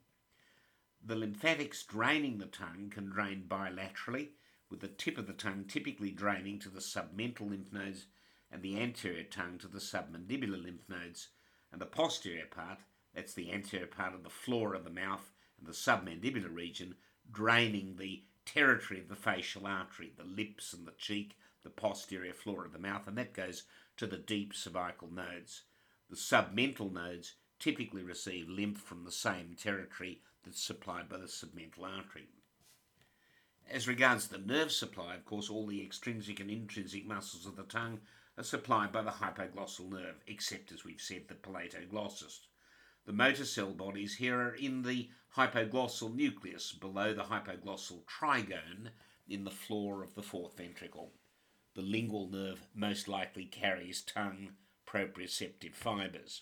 [1.06, 4.30] The lymphatics draining the tongue can drain bilaterally,
[4.70, 8.08] with the tip of the tongue typically draining to the submental lymph nodes
[8.52, 11.30] and the anterior tongue to the submandibular lymph nodes,
[11.72, 12.80] and the posterior part,
[13.14, 16.96] that's the anterior part of the floor of the mouth and the submandibular region,
[17.32, 22.66] draining the territory of the facial artery, the lips and the cheek, the posterior floor
[22.66, 23.64] of the mouth, and that goes
[23.98, 25.64] to the deep cervical nodes.
[26.14, 31.82] The submental nodes typically receive lymph from the same territory that's supplied by the submental
[31.82, 32.28] artery.
[33.68, 37.64] As regards the nerve supply, of course, all the extrinsic and intrinsic muscles of the
[37.64, 38.02] tongue
[38.38, 42.42] are supplied by the hypoglossal nerve, except, as we've said, the palatoglossus.
[43.06, 48.92] The motor cell bodies here are in the hypoglossal nucleus, below the hypoglossal trigone,
[49.28, 51.12] in the floor of the fourth ventricle.
[51.74, 54.52] The lingual nerve most likely carries tongue
[54.94, 56.42] proprioceptive fibres.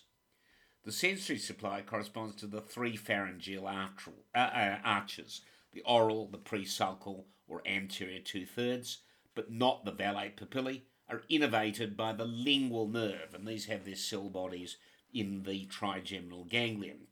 [0.84, 5.42] The sensory supply corresponds to the three pharyngeal uh, uh, arches
[5.72, 8.98] the oral, the presulcal, or anterior two thirds,
[9.34, 13.96] but not the vallate papillae, are innervated by the lingual nerve, and these have their
[13.96, 14.76] cell bodies
[15.12, 17.06] in the trigeminal ganglion,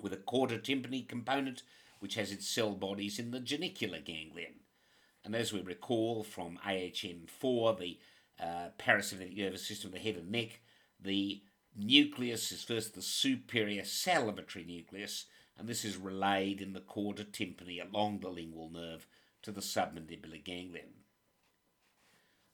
[0.00, 1.62] with a chorda tympani component
[2.00, 4.60] which has its cell bodies in the genicular ganglion.
[5.24, 7.98] And as we recall from AHN4, the
[8.38, 10.60] uh, parasympathetic nervous system of the head and neck,
[11.04, 11.42] the
[11.76, 15.26] nucleus is first the superior salivatory nucleus,
[15.56, 19.06] and this is relayed in the chorda tympani along the lingual nerve
[19.42, 20.88] to the submandibular ganglion.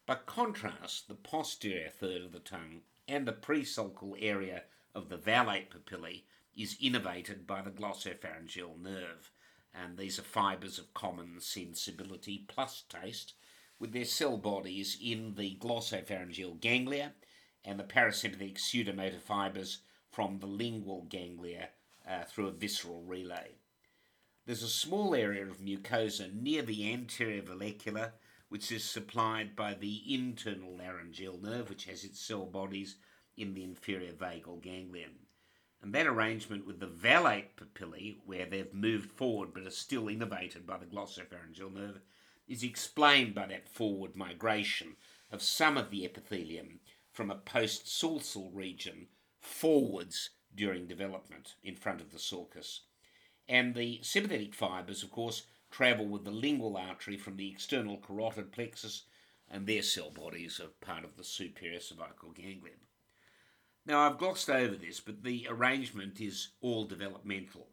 [0.06, 5.70] By contrast, the posterior third of the tongue and the presulcal area of the vallate
[5.70, 6.24] papillae
[6.56, 9.30] is innervated by the glossopharyngeal nerve,
[9.72, 13.34] and these are fibres of common sensibility plus taste,
[13.78, 17.12] with their cell bodies in the glossopharyngeal ganglia
[17.64, 19.78] and the parasympathetic pseudomotor fibres
[20.10, 21.68] from the lingual ganglia
[22.08, 23.52] uh, through a visceral relay.
[24.46, 28.12] There's a small area of mucosa near the anterior vallecula,
[28.48, 32.96] which is supplied by the internal laryngeal nerve, which has its cell bodies
[33.36, 35.26] in the inferior vagal ganglion.
[35.82, 40.66] And that arrangement with the vallate papillae, where they've moved forward but are still innervated
[40.66, 42.00] by the glossopharyngeal nerve,
[42.48, 44.96] is explained by that forward migration
[45.30, 46.80] of some of the epithelium
[47.20, 49.06] from a post sulcal region
[49.42, 52.84] forwards during development in front of the sulcus.
[53.46, 58.52] And the sympathetic fibres, of course, travel with the lingual artery from the external carotid
[58.52, 59.02] plexus,
[59.50, 62.78] and their cell bodies are part of the superior cervical ganglion.
[63.84, 67.68] Now, I've glossed over this, but the arrangement is all developmental.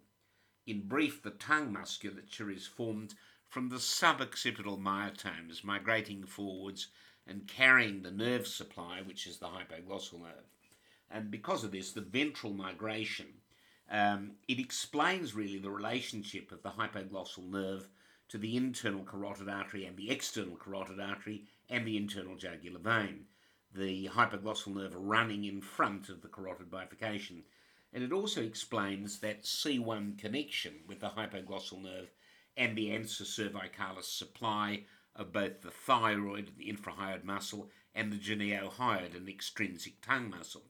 [0.65, 3.15] In brief, the tongue musculature is formed
[3.47, 6.89] from the suboccipital myotomes migrating forwards
[7.27, 10.45] and carrying the nerve supply, which is the hypoglossal nerve.
[11.09, 13.27] And because of this, the ventral migration,
[13.89, 17.87] um, it explains really the relationship of the hypoglossal nerve
[18.29, 23.25] to the internal carotid artery and the external carotid artery and the internal jugular vein.
[23.73, 27.43] The hypoglossal nerve running in front of the carotid bifurcation.
[27.93, 32.11] And it also explains that C1 connection with the hypoglossal nerve
[32.57, 34.83] and the ansa cervicalis supply
[35.17, 40.65] of both the thyroid, the infrahyoid muscle, and the geniohyoid and extrinsic tongue muscle.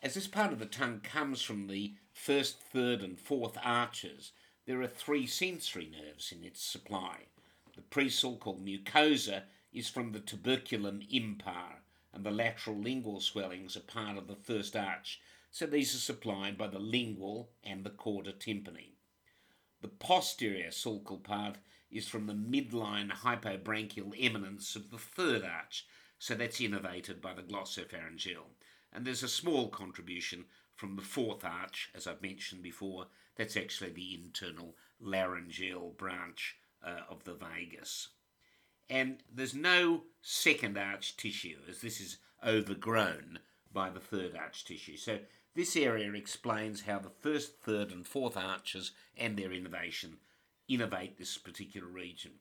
[0.00, 4.32] As this part of the tongue comes from the first, third, and fourth arches,
[4.66, 7.24] there are three sensory nerves in its supply.
[7.74, 11.80] The presulcal mucosa is from the tuberculum impar,
[12.12, 15.20] and the lateral lingual swellings are part of the first arch,
[15.50, 18.92] so these are supplied by the lingual and the chorda tympani.
[19.80, 21.56] The posterior sulcal part
[21.90, 25.86] is from the midline hypobranchial eminence of the third arch,
[26.18, 28.44] so that's innervated by the glossopharyngeal.
[28.92, 33.06] And there's a small contribution from the fourth arch, as I've mentioned before,
[33.36, 38.08] that's actually the internal laryngeal branch uh, of the vagus.
[38.88, 43.38] And there's no second arch tissue, as this is overgrown
[43.72, 44.96] by the third arch tissue.
[44.96, 45.18] So
[45.54, 50.18] this area explains how the first, third, and fourth arches and their innervation
[50.68, 52.32] innervate this particular region.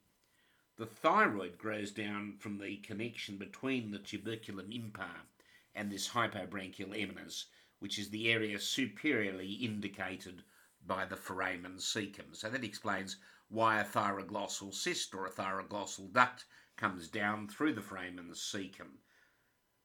[0.78, 5.28] The thyroid grows down from the connection between the tuberculum impar
[5.76, 7.46] and this hypobranchial eminence,
[7.80, 10.44] which is the area superiorly indicated
[10.86, 12.36] by the foramen cecum.
[12.36, 13.18] So that explains
[13.50, 16.46] why a thyroglossal cyst or a thyroglossal duct
[16.76, 18.98] comes down through the foramen cecum.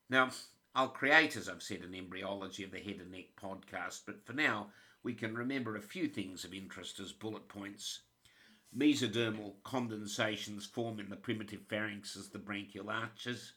[0.09, 0.31] Now,
[0.75, 4.33] I'll create, as I've said, an embryology of the head and neck podcast, but for
[4.33, 4.71] now,
[5.03, 8.01] we can remember a few things of interest as bullet points.
[8.77, 13.55] Mesodermal condensations form in the primitive pharynx as the branchial arches.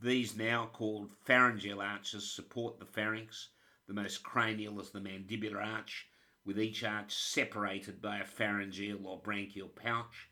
[0.00, 3.50] These, now called pharyngeal arches, support the pharynx.
[3.86, 6.08] The most cranial is the mandibular arch,
[6.44, 10.28] with each arch separated by a pharyngeal or branchial pouch.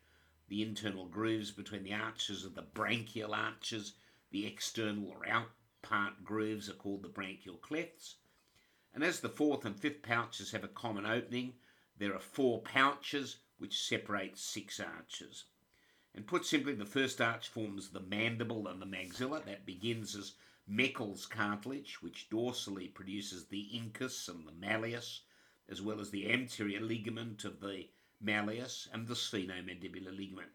[0.49, 3.93] The internal grooves between the arches are the branchial arches.
[4.29, 8.15] The external or out part grooves are called the branchial clefts.
[8.93, 11.53] And as the fourth and fifth pouches have a common opening,
[11.97, 15.45] there are four pouches which separates six arches.
[16.13, 19.43] And put simply, the first arch forms the mandible and the maxilla.
[19.43, 20.33] That begins as
[20.69, 25.21] Meckel's cartilage, which dorsally produces the incus and the malleus,
[25.69, 27.89] as well as the anterior ligament of the
[28.21, 30.51] malleus, and the sphenomandibular ligament.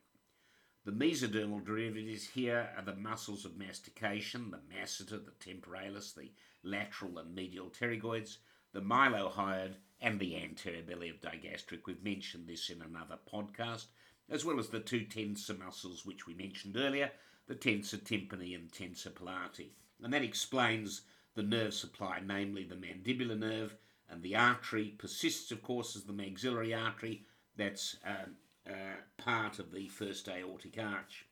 [0.85, 6.33] The mesodermal derivatives here are the muscles of mastication, the masseter, the temporalis, the
[6.63, 8.39] lateral and medial pterygoids,
[8.73, 11.87] the mylohyoid, and the anterior belly of digastric.
[11.87, 13.87] We've mentioned this in another podcast,
[14.29, 17.11] as well as the two tensor muscles which we mentioned earlier,
[17.47, 19.71] the tensor tympani and tensor palati.
[20.03, 21.03] And that explains
[21.35, 23.75] the nerve supply, namely the mandibular nerve,
[24.09, 27.25] and the artery persists, of course, as the maxillary artery.
[27.57, 28.37] That's um,
[28.67, 31.27] uh, part of the first aortic arch.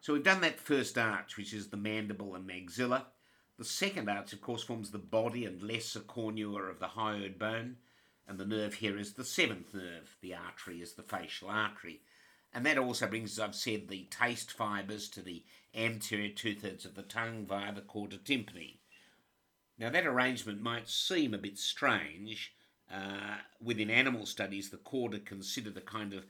[0.00, 3.04] So we've done that first arch, which is the mandible and maxilla.
[3.56, 7.76] The second arch, of course, forms the body and lesser cornua of the hyoid bone,
[8.26, 10.16] and the nerve here is the seventh nerve.
[10.20, 12.00] The artery is the facial artery.
[12.52, 15.44] And that also brings, as I've said, the taste fibres to the
[15.74, 18.78] anterior two thirds of the tongue via the chorda tympani.
[19.78, 22.54] Now, that arrangement might seem a bit strange.
[22.92, 26.26] Uh, within animal studies, the chorda considered a kind of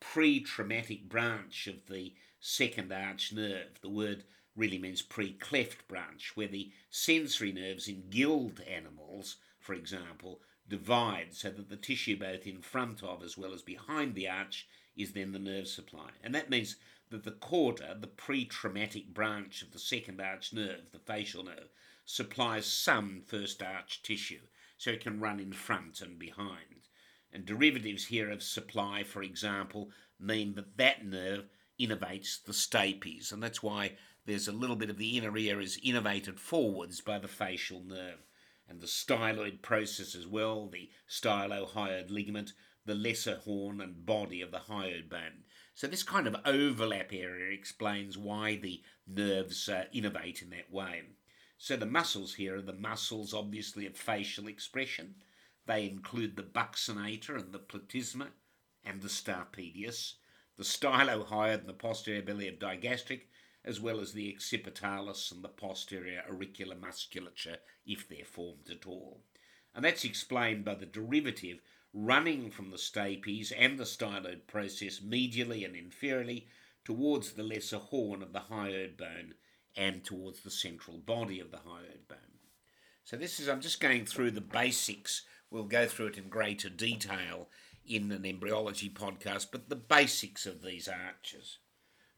[0.00, 3.80] pre trematic branch of the second arch nerve.
[3.80, 4.24] The word
[4.56, 11.34] really means pre cleft branch, where the sensory nerves in gilled animals, for example, divide
[11.34, 15.12] so that the tissue both in front of as well as behind the arch is
[15.12, 16.10] then the nerve supply.
[16.22, 16.76] And that means
[17.10, 21.70] that the chorda, the pre trematic branch of the second arch nerve, the facial nerve,
[22.04, 24.40] supplies some first arch tissue,
[24.76, 26.88] so it can run in front and behind.
[27.32, 29.90] And derivatives here of supply, for example,
[30.20, 31.48] mean that that nerve
[31.80, 33.96] innervates the stapes, and that's why
[34.26, 38.26] there's a little bit of the inner ear is innervated forwards by the facial nerve.
[38.68, 42.52] And the styloid process as well, the stylohyoid ligament,
[42.86, 45.44] the lesser horn and body of the hyoid bone.
[45.74, 51.02] So this kind of overlap area explains why the nerves uh, innervate in that way.
[51.58, 55.16] So the muscles here are the muscles, obviously, of facial expression.
[55.66, 58.28] They include the buccinator and the platysma
[58.84, 60.14] and the stapedius,
[60.56, 63.22] the stylohyoid and the posterior belly of digastric,
[63.64, 69.22] as well as the occipitalis and the posterior auricular musculature, if they're formed at all.
[69.74, 71.60] And that's explained by the derivative
[71.92, 76.46] running from the stapes and the styloid process medially and inferiorly
[76.84, 79.34] towards the lesser horn of the hyoid bone
[79.76, 82.18] and towards the central body of the hyoid bone.
[83.04, 85.22] So this is, I'm just going through the basics.
[85.50, 87.48] We'll go through it in greater detail
[87.86, 91.58] in an embryology podcast, but the basics of these arches.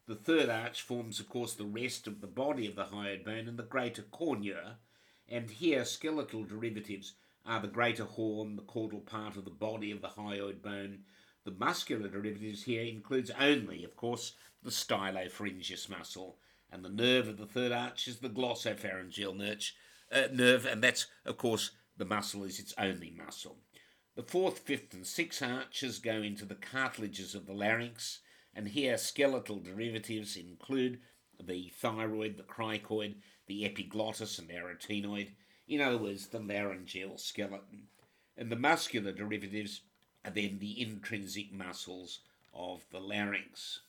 [0.07, 3.47] The third arch forms, of course, the rest of the body of the hyoid bone
[3.49, 4.77] and the greater cornua,
[5.27, 7.13] and here skeletal derivatives
[7.45, 10.99] are the greater horn, the caudal part of the body of the hyoid bone.
[11.43, 14.33] The muscular derivatives here includes only, of course,
[14.63, 16.37] the stylopharyngeus muscle,
[16.71, 19.71] and the nerve of the third arch is the glossopharyngeal
[20.09, 23.57] uh, nerve, and that's, of course, the muscle is its only muscle.
[24.15, 28.19] The fourth, fifth, and sixth arches go into the cartilages of the larynx,
[28.57, 30.99] and here skeletal derivatives include
[31.39, 33.13] the thyroid, the cricoid,
[33.45, 35.29] the epiglottis, and arytenoid,
[35.67, 37.83] in other words, the laryngeal skeleton.
[38.35, 39.81] And the muscular derivatives
[40.25, 43.81] are then the intrinsic muscles of the larynx,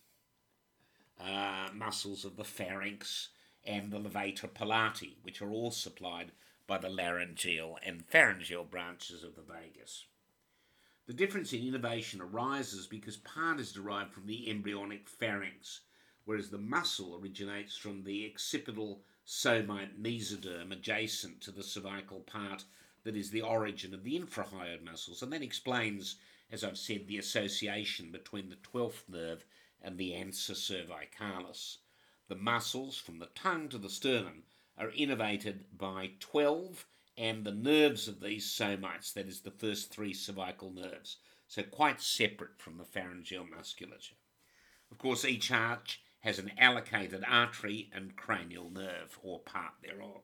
[1.18, 3.30] uh, muscles of the pharynx,
[3.64, 6.32] and the levator palati, which are all supplied
[6.66, 10.04] by the laryngeal and pharyngeal branches of the vagus.
[11.08, 15.80] The difference in innervation arises because part is derived from the embryonic pharynx,
[16.26, 22.64] whereas the muscle originates from the occipital somite mesoderm adjacent to the cervical part
[23.04, 25.22] that is the origin of the infrahyoid muscles.
[25.22, 26.16] And that explains,
[26.52, 29.46] as I've said, the association between the 12th nerve
[29.80, 31.78] and the ansa cervicalis.
[32.28, 34.42] The muscles from the tongue to the sternum
[34.76, 36.84] are innervated by 12
[37.18, 41.16] and the nerves of these somites, that is the first three cervical nerves,
[41.48, 44.14] so quite separate from the pharyngeal musculature.
[44.92, 50.22] Of course, each arch has an allocated artery and cranial nerve, or part thereof.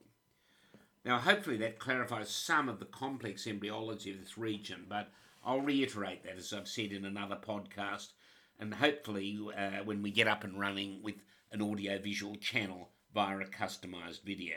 [1.05, 5.11] Now, hopefully, that clarifies some of the complex embryology of this region, but
[5.45, 8.13] I'll reiterate that as I've said in another podcast,
[8.59, 11.17] and hopefully, uh, when we get up and running with
[11.51, 14.57] an audio visual channel via a customized video.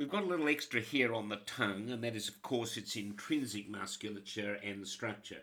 [0.00, 2.96] We've got a little extra here on the tongue, and that is, of course, its
[2.96, 5.42] intrinsic musculature and structure.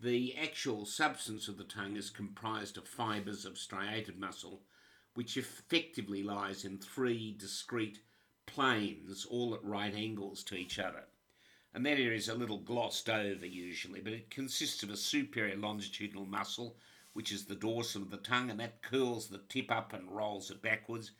[0.00, 4.62] The actual substance of the tongue is comprised of fibres of striated muscle,
[5.14, 8.00] which effectively lies in three discrete
[8.46, 11.04] planes, all at right angles to each other.
[11.72, 15.54] And that area is a little glossed over usually, but it consists of a superior
[15.54, 16.78] longitudinal muscle,
[17.12, 20.50] which is the dorsum of the tongue, and that curls the tip up and rolls
[20.50, 21.12] it backwards.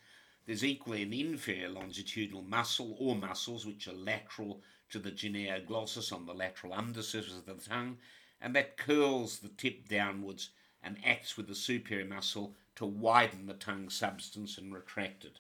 [0.49, 6.25] There's equally an inferior longitudinal muscle or muscles, which are lateral to the genioglossus on
[6.25, 7.99] the lateral undersurface of the tongue,
[8.41, 10.49] and that curls the tip downwards
[10.83, 15.39] and acts with the superior muscle to widen the tongue substance and retract it.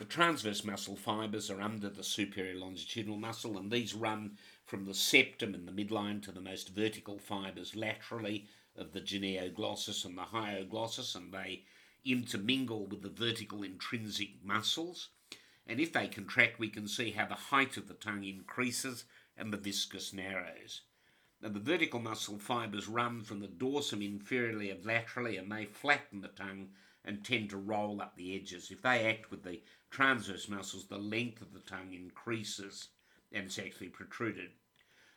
[0.00, 4.94] The transverse muscle fibres are under the superior longitudinal muscle, and these run from the
[4.94, 10.22] septum in the midline to the most vertical fibres laterally of the genioglossus and the
[10.22, 11.62] hyoglossus, and they
[12.04, 15.08] intermingle with the vertical intrinsic muscles.
[15.66, 19.04] And if they contract, we can see how the height of the tongue increases
[19.36, 20.82] and the viscus narrows.
[21.40, 26.20] Now, the vertical muscle fibres run from the dorsum inferiorly and laterally, and they flatten
[26.20, 26.70] the tongue
[27.04, 28.70] and tend to roll up the edges.
[28.70, 32.88] If they act with the transverse muscles, the length of the tongue increases
[33.34, 34.50] and it's actually protruded.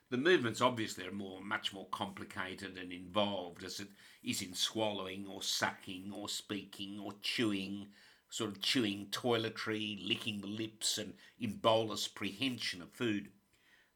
[0.10, 3.90] The movements obviously are more, much more complicated and involved as it
[4.24, 7.88] is in swallowing or sucking or speaking or chewing,
[8.30, 13.32] sort of chewing toiletry, licking the lips, and in bolus prehension of food.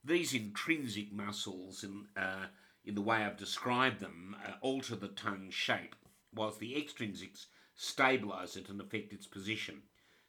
[0.03, 2.47] These intrinsic muscles, in, uh,
[2.84, 5.95] in the way I've described them, uh, alter the tongue shape,
[6.34, 7.47] whilst the extrinsics
[7.78, 9.84] stabilise it and affect its position.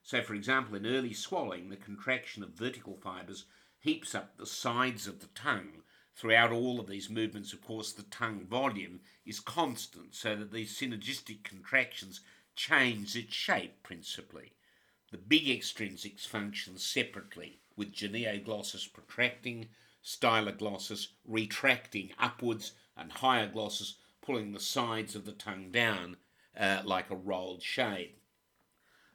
[0.04, 3.46] So, for example, in early swallowing, the contraction of vertical fibres
[3.82, 5.82] heaps up the sides of the tongue.
[6.14, 10.78] Throughout all of these movements, of course, the tongue volume is constant, so that these
[10.78, 12.20] synergistic contractions
[12.54, 14.52] change its shape principally.
[15.10, 19.68] The big extrinsics function separately, with genioglossus protracting,
[20.04, 26.16] styloglossus retracting upwards, and hyoglossus pulling the sides of the tongue down
[26.56, 28.14] uh, like a rolled shade.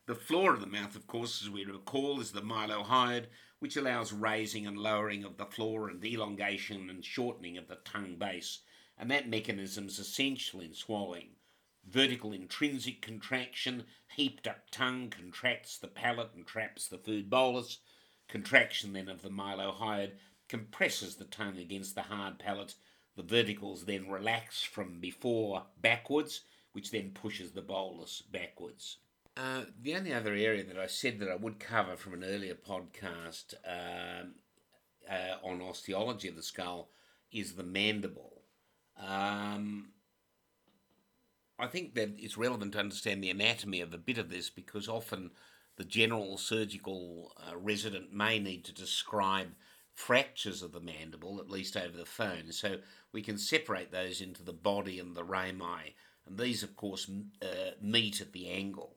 [0.08, 3.26] The floor of the mouth, of course, as we recall, is the mylohyoid,
[3.60, 8.16] which allows raising and lowering of the floor and elongation and shortening of the tongue
[8.16, 8.60] base,
[8.98, 11.30] and that mechanism is essential in swallowing.
[11.86, 13.86] Vertical intrinsic contraction,
[14.16, 17.80] heaped up tongue contracts the palate and traps the food bolus.
[18.28, 20.12] Contraction then of the mylohyoid
[20.50, 22.76] compresses the tongue against the hard palate.
[23.16, 26.42] The verticals then relax from before backwards,
[26.74, 28.98] which then pushes the bolus backwards.
[29.38, 32.56] Uh, the only other area that I said that I would cover from an earlier
[32.56, 34.34] podcast um,
[35.08, 36.90] uh, on osteology of the skull
[37.32, 38.42] is the mandible.
[38.98, 39.90] Um,
[41.60, 44.88] I think that it's relevant to understand the anatomy of a bit of this because
[44.90, 45.30] often
[45.76, 49.50] the general surgical uh, resident may need to describe
[49.94, 52.52] fractures of the mandible, at least over the phone.
[52.52, 52.78] So
[53.12, 55.96] we can separate those into the body and the rami.
[56.26, 57.08] And these, of course,
[57.42, 58.97] uh, meet at the angle.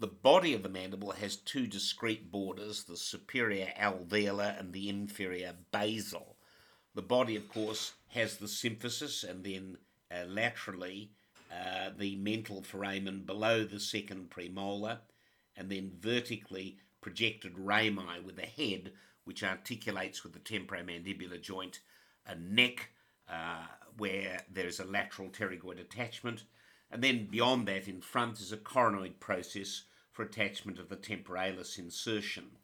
[0.00, 5.54] The body of the mandible has two discrete borders, the superior alveolar and the inferior
[5.72, 6.38] basal.
[6.94, 9.76] The body, of course, has the symphysis and then
[10.10, 11.10] uh, laterally
[11.52, 15.00] uh, the mental foramen below the second premolar,
[15.54, 18.92] and then vertically projected rami with a head
[19.24, 21.80] which articulates with the temporomandibular joint,
[22.26, 22.88] a neck
[23.28, 23.66] uh,
[23.98, 26.44] where there is a lateral pterygoid attachment,
[26.90, 31.78] and then beyond that in front is a coronoid process for attachment of the temporalis
[31.78, 32.56] insertion.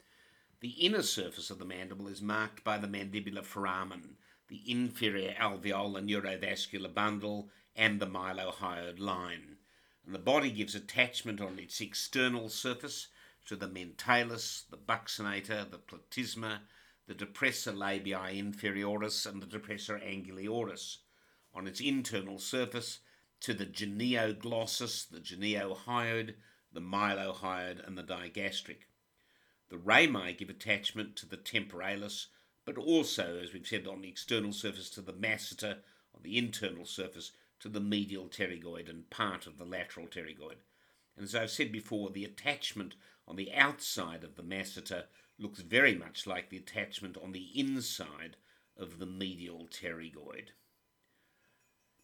[0.61, 4.17] The inner surface of the mandible is marked by the mandibular foramen,
[4.49, 9.59] the inferior alveolar neurovascular bundle, and the mylohyoid line.
[10.05, 13.09] And the body gives attachment on its external surface
[13.47, 16.61] to the mentalis, the buccinator, the platysma,
[17.07, 20.99] the depressor labii inferioris, and the depressor anguli oris.
[21.55, 23.01] On its internal surface,
[23.41, 26.35] to the genioglossus, the geniohyoid,
[26.77, 28.87] the mylohyoid, and the digastric.
[29.71, 32.27] The rami give attachment to the temporalis,
[32.67, 35.79] but also, as we've said, on the external surface to the masseter,
[36.15, 40.59] on the internal surface to the medial pterygoid and part of the lateral pterygoid.
[41.17, 42.95] And as I've said before, the attachment
[43.27, 45.05] on the outside of the masseter
[45.39, 48.37] looks very much like the attachment on the inside
[48.77, 50.51] of the medial pterygoid.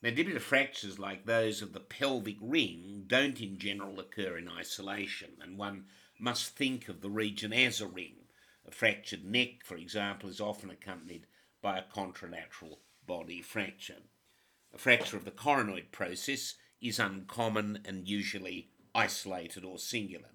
[0.02, 5.56] Mandibular fractures like those of the pelvic ring don't in general occur in isolation, and
[5.56, 5.84] one
[6.18, 8.16] must think of the region as a ring.
[8.66, 11.26] A fractured neck, for example, is often accompanied
[11.60, 14.02] by a contralateral body fracture.
[14.74, 20.30] A fracture of the coronoid process is uncommon and usually isolated or singular.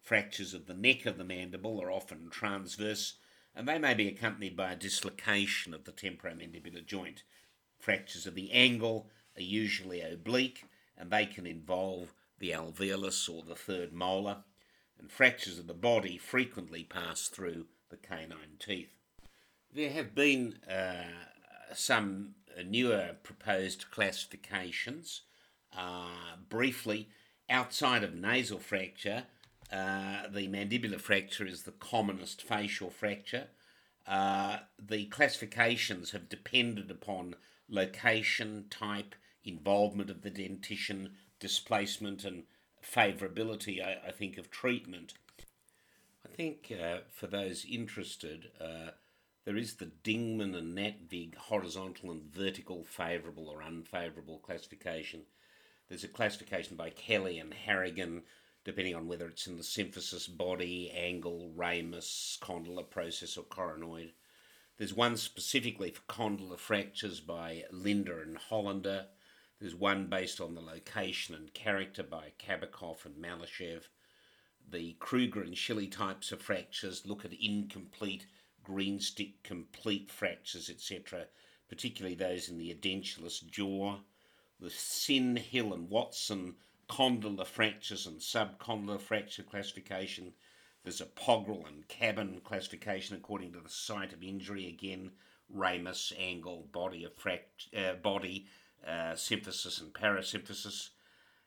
[0.00, 3.14] Fractures of the neck of the mandible are often transverse,
[3.54, 7.24] and they may be accompanied by a dislocation of the temporomandibular joint.
[7.82, 10.66] Fractures of the angle are usually oblique
[10.96, 14.44] and they can involve the alveolus or the third molar,
[15.00, 18.94] and fractures of the body frequently pass through the canine teeth.
[19.74, 21.08] There have been uh,
[21.74, 25.22] some newer proposed classifications.
[25.76, 27.08] Uh, briefly,
[27.50, 29.24] outside of nasal fracture,
[29.72, 33.48] uh, the mandibular fracture is the commonest facial fracture.
[34.06, 37.34] uh, the classifications have depended upon
[37.72, 39.14] location, type,
[39.44, 41.10] involvement of the dentition,
[41.40, 42.44] displacement, and
[42.84, 45.14] favourability, I, I, think, of treatment.
[46.24, 48.90] I think uh, for those interested, uh,
[49.44, 55.22] there is the Dingman and Natvig horizontal and vertical favourable or unfavourable classification.
[55.88, 58.22] There's a classification by Kelly and Harrigan,
[58.64, 64.12] depending on whether it's in the symphysis body, angle, ramus, condylar process, or coronoid.
[64.82, 69.06] There's one specifically for condylar fractures by Lindahl and Hollender.
[69.60, 73.82] There's one based on the location and character by Kabakov and Malyshev.
[74.68, 78.26] The Kruger and Schilli types of fractures look at incomplete
[78.64, 81.26] green stick complete fractures, etc.,
[81.68, 84.00] particularly those in the edentulous jaw.
[84.58, 86.56] The Sin, Hill, and Watson
[86.90, 90.32] condylar fractures and subcondylar fracture classification.
[90.84, 94.66] There's a Pogrel and Kaban classification according to the site of injury.
[94.66, 95.12] Again,
[95.48, 98.46] ramus, angle, body of fract- uh, body,
[98.84, 100.90] uh, symphysis and parasymphysis.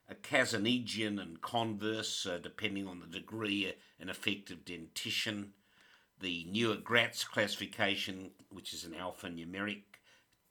[0.07, 5.53] A Kazanjian and converse, uh, depending on the degree and effect of dentition.
[6.19, 9.81] The Newer-Gratz classification, which is an alphanumeric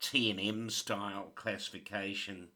[0.01, 2.49] TNM style classification.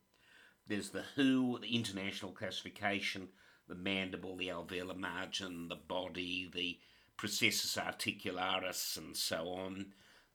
[0.67, 3.29] There's the WHO, the international classification,
[3.69, 6.79] the mandible, the alveolar margin, the body, the
[7.17, 9.93] processus articularis, and so on.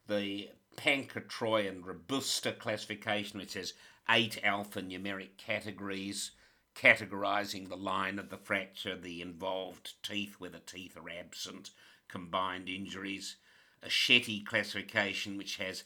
[0.07, 3.73] The Panca-Troy and Robusta classification, which has
[4.09, 6.31] eight alphanumeric categories
[6.75, 11.69] categorizing the line of the fracture, the involved teeth, whether teeth are absent,
[12.07, 13.38] combined injuries.
[13.81, 15.84] A Shetty classification, which has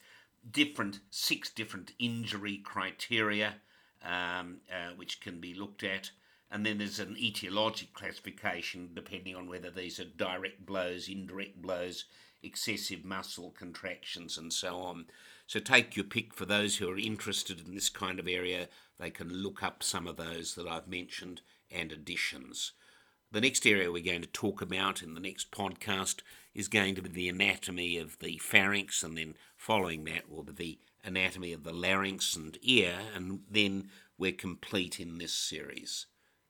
[0.49, 3.55] different six different injury criteria,
[4.03, 6.11] um, uh, which can be looked at.
[6.49, 12.05] And then there's an etiologic classification depending on whether these are direct blows, indirect blows,
[12.41, 15.07] excessive muscle contractions, and so on.
[15.45, 18.69] So take your pick for those who are interested in this kind of area.
[18.99, 21.41] They can look up some of those that I've mentioned
[21.71, 22.71] and additions.
[23.31, 26.21] The next area we're going to talk about in the next podcast
[26.55, 30.53] is going to be the anatomy of the pharynx, and then following that will be
[30.53, 36.05] the anatomy of the larynx and ear, and then we're complete in this series.